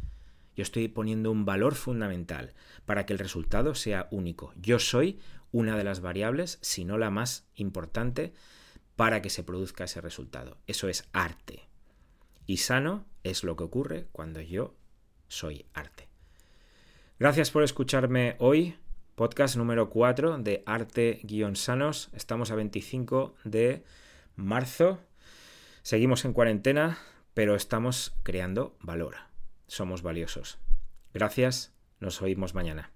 Yo 0.61 0.63
estoy 0.63 0.89
poniendo 0.89 1.31
un 1.31 1.43
valor 1.43 1.73
fundamental 1.73 2.53
para 2.85 3.07
que 3.07 3.13
el 3.13 3.17
resultado 3.17 3.73
sea 3.73 4.07
único. 4.11 4.53
Yo 4.55 4.77
soy 4.77 5.19
una 5.51 5.75
de 5.75 5.83
las 5.83 6.01
variables, 6.01 6.59
si 6.61 6.85
no 6.85 6.99
la 6.99 7.09
más 7.09 7.47
importante, 7.55 8.35
para 8.95 9.23
que 9.23 9.31
se 9.31 9.41
produzca 9.41 9.85
ese 9.85 10.01
resultado. 10.01 10.59
Eso 10.67 10.87
es 10.87 11.09
arte. 11.13 11.67
Y 12.45 12.57
sano 12.57 13.05
es 13.23 13.43
lo 13.43 13.55
que 13.55 13.63
ocurre 13.63 14.05
cuando 14.11 14.39
yo 14.39 14.75
soy 15.29 15.65
arte. 15.73 16.09
Gracias 17.17 17.49
por 17.49 17.63
escucharme 17.63 18.35
hoy. 18.37 18.75
Podcast 19.15 19.55
número 19.55 19.89
4 19.89 20.37
de 20.37 20.61
Arte-Sanos. 20.67 22.11
Estamos 22.13 22.51
a 22.51 22.55
25 22.55 23.33
de 23.45 23.83
marzo. 24.35 24.99
Seguimos 25.81 26.23
en 26.23 26.33
cuarentena, 26.33 26.99
pero 27.33 27.55
estamos 27.55 28.13
creando 28.21 28.77
valor 28.79 29.30
somos 29.71 30.01
valiosos. 30.01 30.59
Gracias, 31.13 31.73
nos 32.01 32.21
oímos 32.21 32.53
mañana. 32.53 32.91